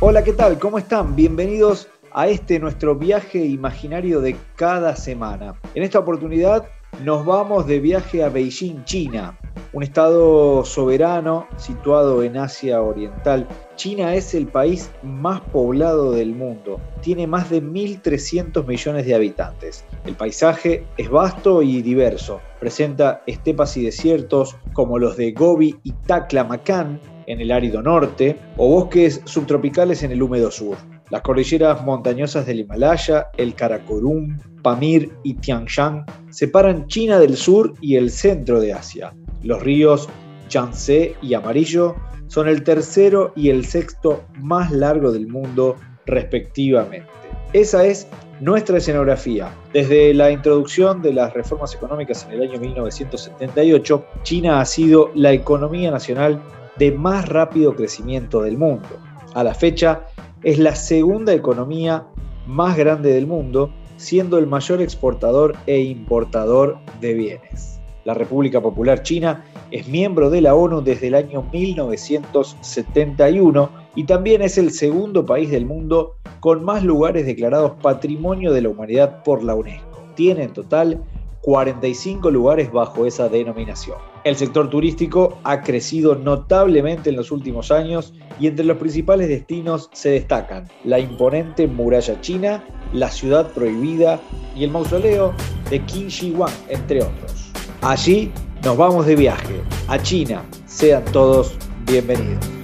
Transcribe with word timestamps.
Hola, 0.00 0.22
¿qué 0.22 0.32
tal? 0.32 0.60
¿Cómo 0.60 0.78
están? 0.78 1.16
Bienvenidos 1.16 1.88
a 2.12 2.28
este 2.28 2.60
nuestro 2.60 2.94
viaje 2.94 3.44
imaginario 3.44 4.20
de 4.20 4.36
cada 4.54 4.94
semana. 4.94 5.56
En 5.74 5.82
esta 5.82 5.98
oportunidad 5.98 6.68
nos 7.02 7.26
vamos 7.26 7.66
de 7.66 7.80
viaje 7.80 8.22
a 8.22 8.28
Beijing, 8.28 8.84
China, 8.84 9.36
un 9.72 9.82
estado 9.82 10.64
soberano 10.64 11.48
situado 11.56 12.22
en 12.22 12.36
Asia 12.36 12.80
Oriental. 12.80 13.48
China 13.74 14.14
es 14.14 14.34
el 14.34 14.46
país 14.46 14.88
más 15.02 15.40
poblado 15.40 16.12
del 16.12 16.32
mundo, 16.32 16.80
tiene 17.00 17.26
más 17.26 17.50
de 17.50 17.60
1.300 17.60 18.64
millones 18.68 19.04
de 19.04 19.16
habitantes. 19.16 19.84
El 20.06 20.14
paisaje 20.14 20.86
es 20.96 21.10
vasto 21.10 21.60
y 21.60 21.82
diverso, 21.82 22.40
presenta 22.60 23.24
estepas 23.26 23.76
y 23.76 23.82
desiertos 23.82 24.54
como 24.74 25.00
los 25.00 25.16
de 25.16 25.32
Gobi 25.32 25.76
y 25.82 25.90
Taklamakan, 25.90 27.00
en 27.28 27.40
el 27.40 27.52
árido 27.52 27.82
norte 27.82 28.36
o 28.56 28.68
bosques 28.68 29.20
subtropicales 29.24 30.02
en 30.02 30.12
el 30.12 30.22
húmedo 30.22 30.50
sur. 30.50 30.76
Las 31.10 31.22
cordilleras 31.22 31.84
montañosas 31.84 32.46
del 32.46 32.60
Himalaya, 32.60 33.28
el 33.36 33.54
Karakorum, 33.54 34.38
Pamir 34.62 35.10
y 35.22 35.34
Tian 35.34 35.66
Shan 35.66 36.04
separan 36.30 36.86
China 36.88 37.18
del 37.18 37.36
sur 37.36 37.74
y 37.80 37.96
el 37.96 38.10
centro 38.10 38.60
de 38.60 38.72
Asia. 38.72 39.14
Los 39.42 39.62
ríos 39.62 40.08
Yangtze 40.48 41.14
y 41.22 41.34
Amarillo 41.34 41.94
son 42.26 42.48
el 42.48 42.62
tercero 42.62 43.32
y 43.36 43.50
el 43.50 43.64
sexto 43.64 44.24
más 44.40 44.70
largo 44.72 45.12
del 45.12 45.28
mundo 45.28 45.76
respectivamente. 46.06 47.08
Esa 47.52 47.84
es 47.86 48.06
nuestra 48.40 48.78
escenografía. 48.78 49.50
Desde 49.72 50.12
la 50.14 50.30
introducción 50.30 51.02
de 51.02 51.12
las 51.12 51.32
reformas 51.34 51.74
económicas 51.74 52.26
en 52.26 52.32
el 52.32 52.50
año 52.50 52.60
1978, 52.60 54.04
China 54.22 54.60
ha 54.60 54.64
sido 54.64 55.10
la 55.14 55.32
economía 55.32 55.90
nacional 55.90 56.40
de 56.78 56.92
más 56.92 57.28
rápido 57.28 57.74
crecimiento 57.74 58.42
del 58.42 58.56
mundo. 58.56 58.88
A 59.34 59.44
la 59.44 59.54
fecha, 59.54 60.06
es 60.42 60.58
la 60.58 60.74
segunda 60.74 61.32
economía 61.34 62.06
más 62.46 62.74
grande 62.76 63.12
del 63.12 63.26
mundo, 63.26 63.70
siendo 63.96 64.38
el 64.38 64.46
mayor 64.46 64.80
exportador 64.80 65.54
e 65.66 65.80
importador 65.80 66.78
de 67.00 67.14
bienes. 67.14 67.80
La 68.04 68.14
República 68.14 68.62
Popular 68.62 69.02
China 69.02 69.44
es 69.70 69.86
miembro 69.88 70.30
de 70.30 70.40
la 70.40 70.54
ONU 70.54 70.80
desde 70.80 71.08
el 71.08 71.14
año 71.14 71.44
1971 71.52 73.68
y 73.96 74.04
también 74.04 74.40
es 74.40 74.56
el 74.56 74.70
segundo 74.70 75.26
país 75.26 75.50
del 75.50 75.66
mundo 75.66 76.14
con 76.40 76.64
más 76.64 76.82
lugares 76.84 77.26
declarados 77.26 77.72
Patrimonio 77.82 78.50
de 78.52 78.62
la 78.62 78.70
Humanidad 78.70 79.22
por 79.24 79.42
la 79.42 79.56
UNESCO. 79.56 80.06
Tiene 80.14 80.44
en 80.44 80.54
total 80.54 81.02
45 81.42 82.30
lugares 82.30 82.72
bajo 82.72 83.04
esa 83.04 83.28
denominación. 83.28 83.98
El 84.28 84.36
sector 84.36 84.68
turístico 84.68 85.38
ha 85.42 85.62
crecido 85.62 86.14
notablemente 86.14 87.08
en 87.08 87.16
los 87.16 87.30
últimos 87.30 87.70
años 87.70 88.12
y 88.38 88.46
entre 88.46 88.66
los 88.66 88.76
principales 88.76 89.26
destinos 89.26 89.88
se 89.94 90.10
destacan 90.10 90.68
la 90.84 90.98
imponente 90.98 91.66
muralla 91.66 92.20
china, 92.20 92.62
la 92.92 93.10
ciudad 93.10 93.50
prohibida 93.52 94.20
y 94.54 94.64
el 94.64 94.70
mausoleo 94.70 95.32
de 95.70 95.80
Qin 95.80 96.08
Shi 96.08 96.32
Huang, 96.32 96.52
entre 96.68 97.02
otros. 97.02 97.52
Allí 97.80 98.30
nos 98.62 98.76
vamos 98.76 99.06
de 99.06 99.16
viaje 99.16 99.62
a 99.88 99.98
China. 99.98 100.44
Sean 100.66 101.06
todos 101.06 101.56
bienvenidos. 101.86 102.57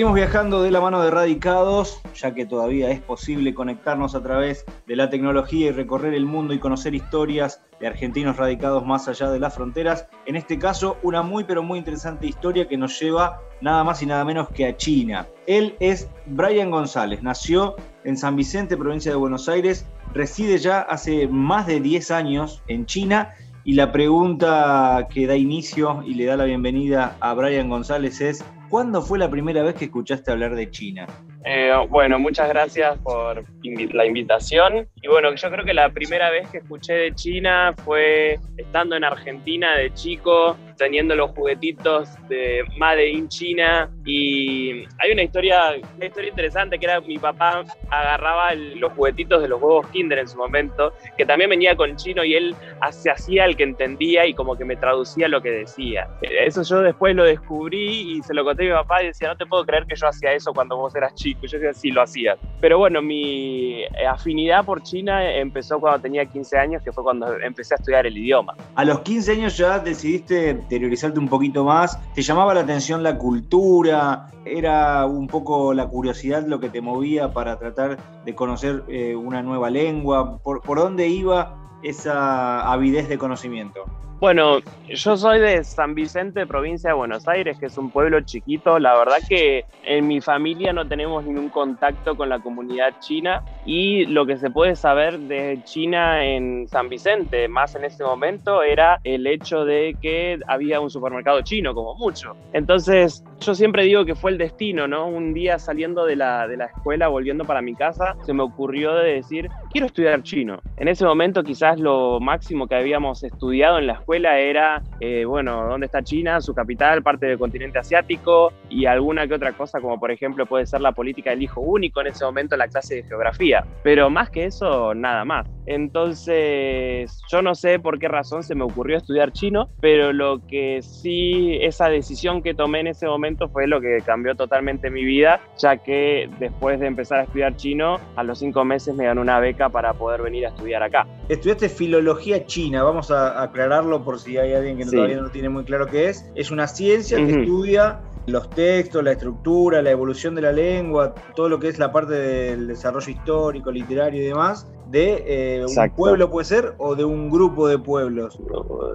Seguimos 0.00 0.16
viajando 0.16 0.62
de 0.62 0.70
la 0.70 0.80
mano 0.80 1.02
de 1.02 1.10
Radicados, 1.10 2.00
ya 2.14 2.32
que 2.32 2.46
todavía 2.46 2.90
es 2.90 3.02
posible 3.02 3.52
conectarnos 3.52 4.14
a 4.14 4.22
través 4.22 4.64
de 4.86 4.96
la 4.96 5.10
tecnología 5.10 5.66
y 5.66 5.72
recorrer 5.72 6.14
el 6.14 6.24
mundo 6.24 6.54
y 6.54 6.58
conocer 6.58 6.94
historias 6.94 7.60
de 7.80 7.86
argentinos 7.86 8.38
radicados 8.38 8.86
más 8.86 9.08
allá 9.08 9.30
de 9.30 9.38
las 9.38 9.54
fronteras. 9.54 10.08
En 10.24 10.36
este 10.36 10.58
caso, 10.58 10.96
una 11.02 11.20
muy 11.20 11.44
pero 11.44 11.62
muy 11.62 11.78
interesante 11.78 12.26
historia 12.26 12.66
que 12.66 12.78
nos 12.78 12.98
lleva 12.98 13.42
nada 13.60 13.84
más 13.84 14.02
y 14.02 14.06
nada 14.06 14.24
menos 14.24 14.48
que 14.48 14.64
a 14.64 14.74
China. 14.74 15.26
Él 15.46 15.76
es 15.80 16.08
Brian 16.24 16.70
González, 16.70 17.22
nació 17.22 17.76
en 18.04 18.16
San 18.16 18.36
Vicente, 18.36 18.78
provincia 18.78 19.12
de 19.12 19.18
Buenos 19.18 19.50
Aires, 19.50 19.84
reside 20.14 20.56
ya 20.56 20.80
hace 20.80 21.28
más 21.28 21.66
de 21.66 21.78
10 21.78 22.10
años 22.10 22.62
en 22.68 22.86
China 22.86 23.34
y 23.64 23.74
la 23.74 23.92
pregunta 23.92 25.08
que 25.12 25.26
da 25.26 25.36
inicio 25.36 26.02
y 26.06 26.14
le 26.14 26.24
da 26.24 26.38
la 26.38 26.44
bienvenida 26.44 27.18
a 27.20 27.34
Brian 27.34 27.68
González 27.68 28.22
es, 28.22 28.42
¿cuándo 28.70 29.02
fue 29.02 29.18
la 29.18 29.28
primera 29.28 29.62
vez 29.62 29.74
que 29.74 29.86
escuchaste 29.86 30.30
hablar 30.30 30.54
de 30.54 30.70
China? 30.70 31.06
Eh, 31.44 31.72
bueno, 31.88 32.18
muchas 32.18 32.48
gracias 32.48 32.98
por 32.98 33.44
la 33.62 34.06
invitación. 34.06 34.88
Y 35.02 35.08
bueno, 35.08 35.34
yo 35.34 35.50
creo 35.50 35.64
que 35.64 35.74
la 35.74 35.88
primera 35.90 36.30
vez 36.30 36.48
que 36.48 36.58
escuché 36.58 36.92
de 36.94 37.14
China 37.14 37.74
fue 37.84 38.38
estando 38.56 38.96
en 38.96 39.04
Argentina 39.04 39.76
de 39.76 39.92
chico, 39.94 40.56
teniendo 40.76 41.14
los 41.14 41.30
juguetitos 41.32 42.08
de 42.28 42.64
Made 42.76 43.10
in 43.10 43.28
China. 43.28 43.90
Y 44.04 44.84
hay 44.98 45.12
una 45.12 45.22
historia, 45.22 45.74
una 45.96 46.06
historia 46.06 46.30
interesante 46.30 46.78
que 46.78 46.86
era 46.86 47.00
mi 47.00 47.18
papá 47.18 47.64
agarraba 47.90 48.54
los 48.54 48.92
juguetitos 48.92 49.42
de 49.42 49.48
los 49.48 49.60
huevos 49.60 49.86
Kinder 49.88 50.18
en 50.18 50.28
su 50.28 50.36
momento, 50.36 50.92
que 51.16 51.26
también 51.26 51.50
venía 51.50 51.76
con 51.76 51.96
chino 51.96 52.24
y 52.24 52.34
él 52.34 52.54
se 52.90 53.10
hacía 53.10 53.44
el 53.44 53.56
que 53.56 53.64
entendía 53.64 54.26
y 54.26 54.34
como 54.34 54.56
que 54.56 54.64
me 54.64 54.76
traducía 54.76 55.28
lo 55.28 55.42
que 55.42 55.50
decía. 55.50 56.08
Eso 56.22 56.62
yo 56.62 56.80
después 56.80 57.14
lo 57.14 57.24
descubrí 57.24 58.16
y 58.16 58.22
se 58.22 58.34
lo 58.34 58.44
conté 58.44 58.64
a 58.64 58.66
mi 58.66 58.72
papá 58.72 59.02
y 59.02 59.08
decía, 59.08 59.28
no 59.28 59.36
te 59.36 59.46
puedo 59.46 59.64
creer 59.64 59.86
que 59.86 59.96
yo 59.96 60.06
hacía 60.06 60.32
eso 60.32 60.52
cuando 60.52 60.76
vos 60.76 60.94
eras 60.94 61.14
chico 61.34 61.46
yo 61.46 61.58
decía, 61.58 61.74
sí, 61.74 61.90
lo 61.90 62.02
hacía. 62.02 62.36
Pero 62.60 62.78
bueno, 62.78 63.02
mi 63.02 63.84
afinidad 64.08 64.64
por 64.64 64.82
China 64.82 65.34
empezó 65.34 65.80
cuando 65.80 66.00
tenía 66.00 66.26
15 66.26 66.58
años, 66.58 66.82
que 66.82 66.92
fue 66.92 67.02
cuando 67.02 67.38
empecé 67.40 67.74
a 67.74 67.76
estudiar 67.76 68.06
el 68.06 68.16
idioma. 68.16 68.54
A 68.74 68.84
los 68.84 69.00
15 69.00 69.32
años 69.32 69.56
ya 69.56 69.78
decidiste 69.78 70.50
interiorizarte 70.50 71.18
un 71.18 71.28
poquito 71.28 71.64
más, 71.64 71.98
¿te 72.14 72.22
llamaba 72.22 72.54
la 72.54 72.60
atención 72.60 73.02
la 73.02 73.16
cultura? 73.18 74.26
¿Era 74.44 75.06
un 75.06 75.26
poco 75.26 75.74
la 75.74 75.86
curiosidad 75.88 76.46
lo 76.46 76.60
que 76.60 76.68
te 76.68 76.80
movía 76.80 77.32
para 77.32 77.58
tratar 77.58 77.98
de 78.24 78.34
conocer 78.34 78.82
eh, 78.88 79.14
una 79.14 79.42
nueva 79.42 79.70
lengua? 79.70 80.38
¿Por, 80.42 80.62
¿Por 80.62 80.78
dónde 80.78 81.08
iba 81.08 81.56
esa 81.82 82.70
avidez 82.70 83.08
de 83.08 83.18
conocimiento? 83.18 83.84
Bueno, 84.20 84.58
yo 84.86 85.16
soy 85.16 85.40
de 85.40 85.64
San 85.64 85.94
Vicente, 85.94 86.46
provincia 86.46 86.90
de 86.90 86.94
Buenos 86.94 87.26
Aires, 87.26 87.58
que 87.58 87.66
es 87.66 87.78
un 87.78 87.90
pueblo 87.90 88.20
chiquito. 88.20 88.78
La 88.78 88.94
verdad 88.98 89.16
que 89.26 89.64
en 89.82 90.06
mi 90.06 90.20
familia 90.20 90.74
no 90.74 90.86
tenemos 90.86 91.24
ningún 91.24 91.48
contacto 91.48 92.14
con 92.14 92.28
la 92.28 92.38
comunidad 92.38 92.92
china 93.00 93.42
y 93.64 94.04
lo 94.04 94.26
que 94.26 94.36
se 94.36 94.50
puede 94.50 94.76
saber 94.76 95.18
de 95.20 95.60
China 95.64 96.22
en 96.22 96.68
San 96.68 96.90
Vicente, 96.90 97.48
más 97.48 97.74
en 97.76 97.84
ese 97.84 98.04
momento, 98.04 98.62
era 98.62 99.00
el 99.04 99.26
hecho 99.26 99.64
de 99.64 99.96
que 100.02 100.38
había 100.46 100.80
un 100.80 100.90
supermercado 100.90 101.40
chino, 101.40 101.74
como 101.74 101.94
mucho. 101.94 102.36
Entonces, 102.52 103.24
yo 103.40 103.54
siempre 103.54 103.84
digo 103.84 104.04
que 104.04 104.14
fue 104.14 104.32
el 104.32 104.38
destino, 104.38 104.86
¿no? 104.86 105.06
Un 105.06 105.32
día 105.32 105.58
saliendo 105.58 106.04
de 106.04 106.16
la, 106.16 106.46
de 106.46 106.58
la 106.58 106.66
escuela, 106.66 107.08
volviendo 107.08 107.46
para 107.46 107.62
mi 107.62 107.74
casa, 107.74 108.16
se 108.26 108.34
me 108.34 108.42
ocurrió 108.42 108.94
de 108.96 109.14
decir, 109.14 109.48
quiero 109.70 109.86
estudiar 109.86 110.22
chino. 110.22 110.60
En 110.76 110.88
ese 110.88 111.06
momento 111.06 111.42
quizás 111.42 111.80
lo 111.80 112.20
máximo 112.20 112.66
que 112.66 112.74
habíamos 112.74 113.22
estudiado 113.24 113.78
en 113.78 113.86
la 113.86 113.94
escuela 113.94 114.09
era, 114.14 114.82
eh, 115.00 115.24
bueno, 115.24 115.66
¿dónde 115.68 115.86
está 115.86 116.02
China? 116.02 116.40
Su 116.40 116.54
capital, 116.54 117.02
parte 117.02 117.26
del 117.26 117.38
continente 117.38 117.78
asiático 117.78 118.52
y 118.68 118.86
alguna 118.86 119.26
que 119.26 119.34
otra 119.34 119.52
cosa, 119.52 119.80
como 119.80 119.98
por 119.98 120.10
ejemplo 120.10 120.46
puede 120.46 120.66
ser 120.66 120.80
la 120.80 120.92
política 120.92 121.30
del 121.30 121.42
hijo 121.42 121.60
único 121.60 122.00
en 122.00 122.08
ese 122.08 122.24
momento 122.24 122.56
la 122.56 122.68
clase 122.68 122.96
de 122.96 123.02
geografía. 123.04 123.64
Pero 123.82 124.10
más 124.10 124.30
que 124.30 124.44
eso, 124.46 124.94
nada 124.94 125.24
más. 125.24 125.46
Entonces, 125.66 127.22
yo 127.30 127.42
no 127.42 127.54
sé 127.54 127.78
por 127.78 127.98
qué 127.98 128.08
razón 128.08 128.42
se 128.42 128.54
me 128.54 128.64
ocurrió 128.64 128.96
estudiar 128.96 129.32
chino, 129.32 129.68
pero 129.80 130.12
lo 130.12 130.44
que 130.46 130.80
sí, 130.82 131.58
esa 131.60 131.88
decisión 131.88 132.42
que 132.42 132.54
tomé 132.54 132.80
en 132.80 132.88
ese 132.88 133.06
momento 133.06 133.48
fue 133.48 133.66
lo 133.66 133.80
que 133.80 133.98
cambió 134.04 134.34
totalmente 134.34 134.90
mi 134.90 135.04
vida, 135.04 135.40
ya 135.58 135.76
que 135.76 136.28
después 136.38 136.80
de 136.80 136.86
empezar 136.86 137.20
a 137.20 137.22
estudiar 137.24 137.56
chino, 137.56 137.98
a 138.16 138.24
los 138.24 138.40
cinco 138.40 138.64
meses 138.64 138.94
me 138.94 139.04
ganó 139.04 139.20
una 139.20 139.38
beca 139.38 139.68
para 139.68 139.94
poder 139.94 140.22
venir 140.22 140.46
a 140.46 140.48
estudiar 140.48 140.82
acá. 140.82 141.06
Estudiaste 141.28 141.68
filología 141.68 142.44
china, 142.46 142.82
vamos 142.82 143.10
a 143.10 143.40
aclararlo 143.42 143.99
por 144.04 144.18
si 144.18 144.38
hay 144.38 144.54
alguien 144.54 144.78
que 144.78 144.86
todavía 144.86 145.16
no 145.16 145.30
tiene 145.30 145.48
muy 145.48 145.64
claro 145.64 145.86
qué 145.86 146.08
es. 146.08 146.30
Es 146.34 146.50
una 146.50 146.66
ciencia 146.66 147.16
que 147.18 147.40
estudia 147.40 148.00
los 148.26 148.48
textos, 148.50 149.02
la 149.02 149.12
estructura, 149.12 149.82
la 149.82 149.90
evolución 149.90 150.34
de 150.34 150.42
la 150.42 150.52
lengua, 150.52 151.14
todo 151.34 151.48
lo 151.48 151.58
que 151.58 151.68
es 151.68 151.78
la 151.78 151.92
parte 151.92 152.14
del 152.14 152.68
desarrollo 152.68 153.10
histórico, 153.10 153.70
literario 153.70 154.22
y 154.22 154.26
demás, 154.26 154.70
de 154.86 155.24
eh, 155.26 155.64
un 155.66 155.90
pueblo 155.90 156.30
puede 156.30 156.44
ser 156.44 156.74
o 156.78 156.94
de 156.94 157.04
un 157.04 157.30
grupo 157.30 157.68
de 157.68 157.78
pueblos. 157.78 158.38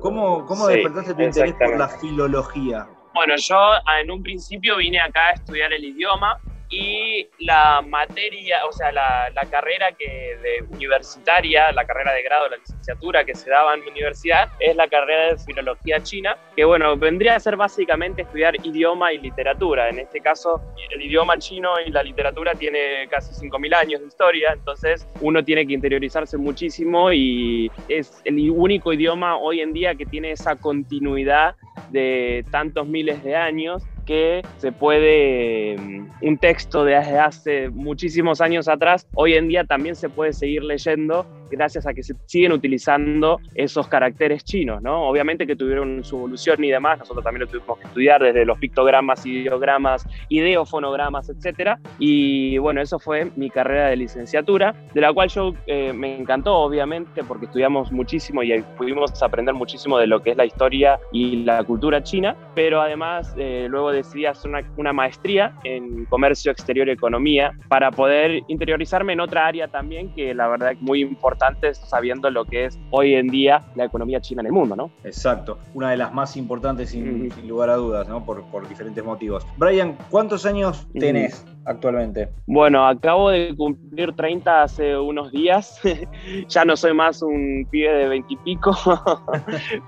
¿Cómo, 0.02 0.46
cómo 0.46 0.68
despertaste 0.68 1.14
tu 1.14 1.22
interés 1.22 1.54
por 1.54 1.78
la 1.78 1.88
filología? 1.88 2.88
Bueno, 3.14 3.36
yo 3.38 3.58
en 4.02 4.12
un 4.12 4.22
principio 4.22 4.78
vine 4.78 5.00
acá 5.00 5.30
a 5.30 5.32
estudiar 5.34 5.72
el 5.72 5.84
idioma 5.84 6.38
y 6.70 7.28
la 7.40 7.82
materia, 7.82 8.66
o 8.68 8.72
sea, 8.72 8.92
la, 8.92 9.32
carrera 9.50 9.92
que 9.92 10.38
de 10.42 10.66
universitaria, 10.76 11.72
la 11.72 11.86
carrera 11.86 12.14
de 12.14 12.24
grado, 12.24 12.50
la 12.50 12.58
licenciatura 12.58 13.24
que 13.24 13.36
se 13.36 13.50
daba 13.50 13.76
en 13.76 13.82
mi 13.82 13.92
universidad, 13.92 14.50
es 14.60 14.76
la 14.76 14.88
carrera 14.88 15.34
de 15.34 15.38
filología 15.38 16.02
china, 16.02 16.36
que 16.56 16.66
bueno, 16.66 16.98
vendría 16.98 17.36
a 17.36 17.40
ser 17.40 17.56
básicamente 17.56 18.24
estudiar 18.24 18.56
idioma 18.66 19.14
y 19.14 19.20
literatura. 19.20 19.90
En 19.90 20.00
este 20.00 20.20
caso, 20.20 20.62
el 20.90 21.02
idioma 21.02 21.38
chino 21.38 21.80
y 21.86 21.92
la 21.92 22.02
literatura 22.02 22.54
tiene 22.56 23.08
casi 23.10 23.34
5.000 23.48 23.76
años 23.76 24.02
de 24.02 24.08
historia, 24.08 24.54
entonces 24.54 25.08
uno 25.22 25.44
tiene 25.44 25.68
que 25.68 25.74
interiorizarse 25.74 26.38
muchísimo 26.38 27.12
y 27.14 27.72
es 27.88 28.22
el 28.26 28.50
único 28.50 28.92
idioma 28.92 29.38
hoy 29.38 29.62
en 29.62 29.74
día 29.74 29.96
que 29.96 30.06
tiene 30.06 30.32
esa 30.32 30.56
continuidad 30.56 31.56
de 31.92 32.44
tantos 32.52 32.88
miles 32.88 33.24
de 33.24 33.36
años 33.36 33.84
que 34.06 34.42
se 34.58 34.72
puede, 34.72 35.78
mm, 35.78 36.10
un 36.22 36.38
texto 36.38 36.86
de 36.86 36.96
hace 36.96 37.70
muchísimos 37.70 38.42
años 38.42 38.68
atrás, 38.68 39.08
hoy 39.14 39.34
en 39.34 39.48
día 39.48 39.64
también 39.64 39.96
se 39.96 40.10
puede 40.10 40.34
seguir 40.34 40.64
leyendo 40.64 41.26
gracias 41.50 41.86
a 41.86 41.94
que 41.94 42.04
se 42.04 42.16
siguen 42.26 42.52
utilizando 42.52 43.40
esos 43.54 43.88
caracteres 43.88 44.44
chinos, 44.44 44.82
¿no? 44.82 45.08
Obviamente 45.08 45.46
que 45.46 45.56
tuvieron 45.56 46.04
su 46.04 46.18
evolución 46.18 46.64
y 46.64 46.70
demás, 46.70 47.00
nosotros 47.00 47.24
también 47.24 47.42
lo 47.42 47.48
tuvimos 47.48 47.80
que 47.80 47.88
estudiar 47.88 48.22
desde 48.22 48.46
los 48.46 48.58
pictogramas, 48.58 49.26
ideogramas, 49.26 50.08
ideofonogramas, 50.30 51.30
etcétera, 51.30 51.80
y 52.00 52.58
bueno, 52.58 52.82
eso 52.82 53.00
fue 53.00 53.32
mi 53.36 53.50
carrera 53.50 53.88
de 53.90 53.98
licenciatura, 53.98 54.76
de 54.94 55.02
la 55.02 55.14
cual 55.14 55.30
yo 55.30 55.54
eh, 55.68 55.94
me 55.94 56.18
encantó, 56.18 56.56
obviamente, 56.56 57.24
porque 57.24 57.46
estudiamos 57.46 57.92
muchísimo 57.92 58.44
y 58.44 58.62
pudimos 58.78 59.22
aprender 59.22 59.54
muchísimo 59.54 59.98
de 59.98 60.08
lo 60.08 60.22
que 60.22 60.32
es 60.32 60.38
la 60.38 60.46
historia 60.46 61.00
y 61.12 61.44
la 61.44 61.64
cultura 61.64 62.02
china, 62.04 62.36
pero 62.56 62.82
además 62.82 63.34
eh, 63.38 63.68
luego 63.70 63.92
decidí 63.92 64.26
hacer 64.26 64.50
una, 64.50 64.62
una 64.78 64.94
maestría 64.94 65.54
en 65.64 66.06
comercio 66.06 66.52
exterior 66.52 66.88
y 66.88 66.92
economía 66.92 67.52
para 67.68 67.92
poder 67.92 68.42
interiorizarme 68.48 69.14
en 69.14 69.20
otra 69.20 69.46
área 69.46 69.68
también 69.68 70.14
que 70.14 70.34
la 70.34 70.48
verdad 70.48 70.72
es 70.72 70.82
muy 70.82 71.02
importante 71.02 71.35
sabiendo 71.74 72.30
lo 72.30 72.46
que 72.46 72.66
es 72.66 72.80
hoy 72.92 73.16
en 73.16 73.28
día 73.28 73.66
la 73.76 73.86
economía 73.86 74.22
china 74.22 74.42
en 74.42 74.48
el 74.48 74.54
mundo, 74.54 74.76
¿no? 74.76 74.92
Exacto, 75.04 75.60
una 75.74 75.92
de 75.92 75.98
las 75.98 76.14
más 76.14 76.38
importantes 76.38 76.90
sin, 76.90 77.30
lugar 77.48 77.70
a 77.70 77.76
dudas, 77.76 78.08
¿no? 78.08 78.26
Por, 78.26 78.44
por, 78.46 78.68
diferentes 78.68 79.04
motivos. 79.04 79.46
Brian, 79.58 79.98
¿cuántos 80.10 80.46
años 80.46 80.88
tenés? 80.94 81.46
Actualmente? 81.66 82.30
Bueno, 82.48 82.88
acabo 82.88 83.30
de 83.30 83.56
cumplir 83.56 84.14
30 84.14 84.64
hace 84.64 84.98
unos 84.98 85.32
días. 85.32 85.82
ya 86.48 86.66
no 86.66 86.76
soy 86.78 86.94
más 86.94 87.22
un 87.22 87.68
pibe 87.70 87.92
de 87.92 88.08
20 88.08 88.34
y 88.34 88.38
pico. 88.38 88.76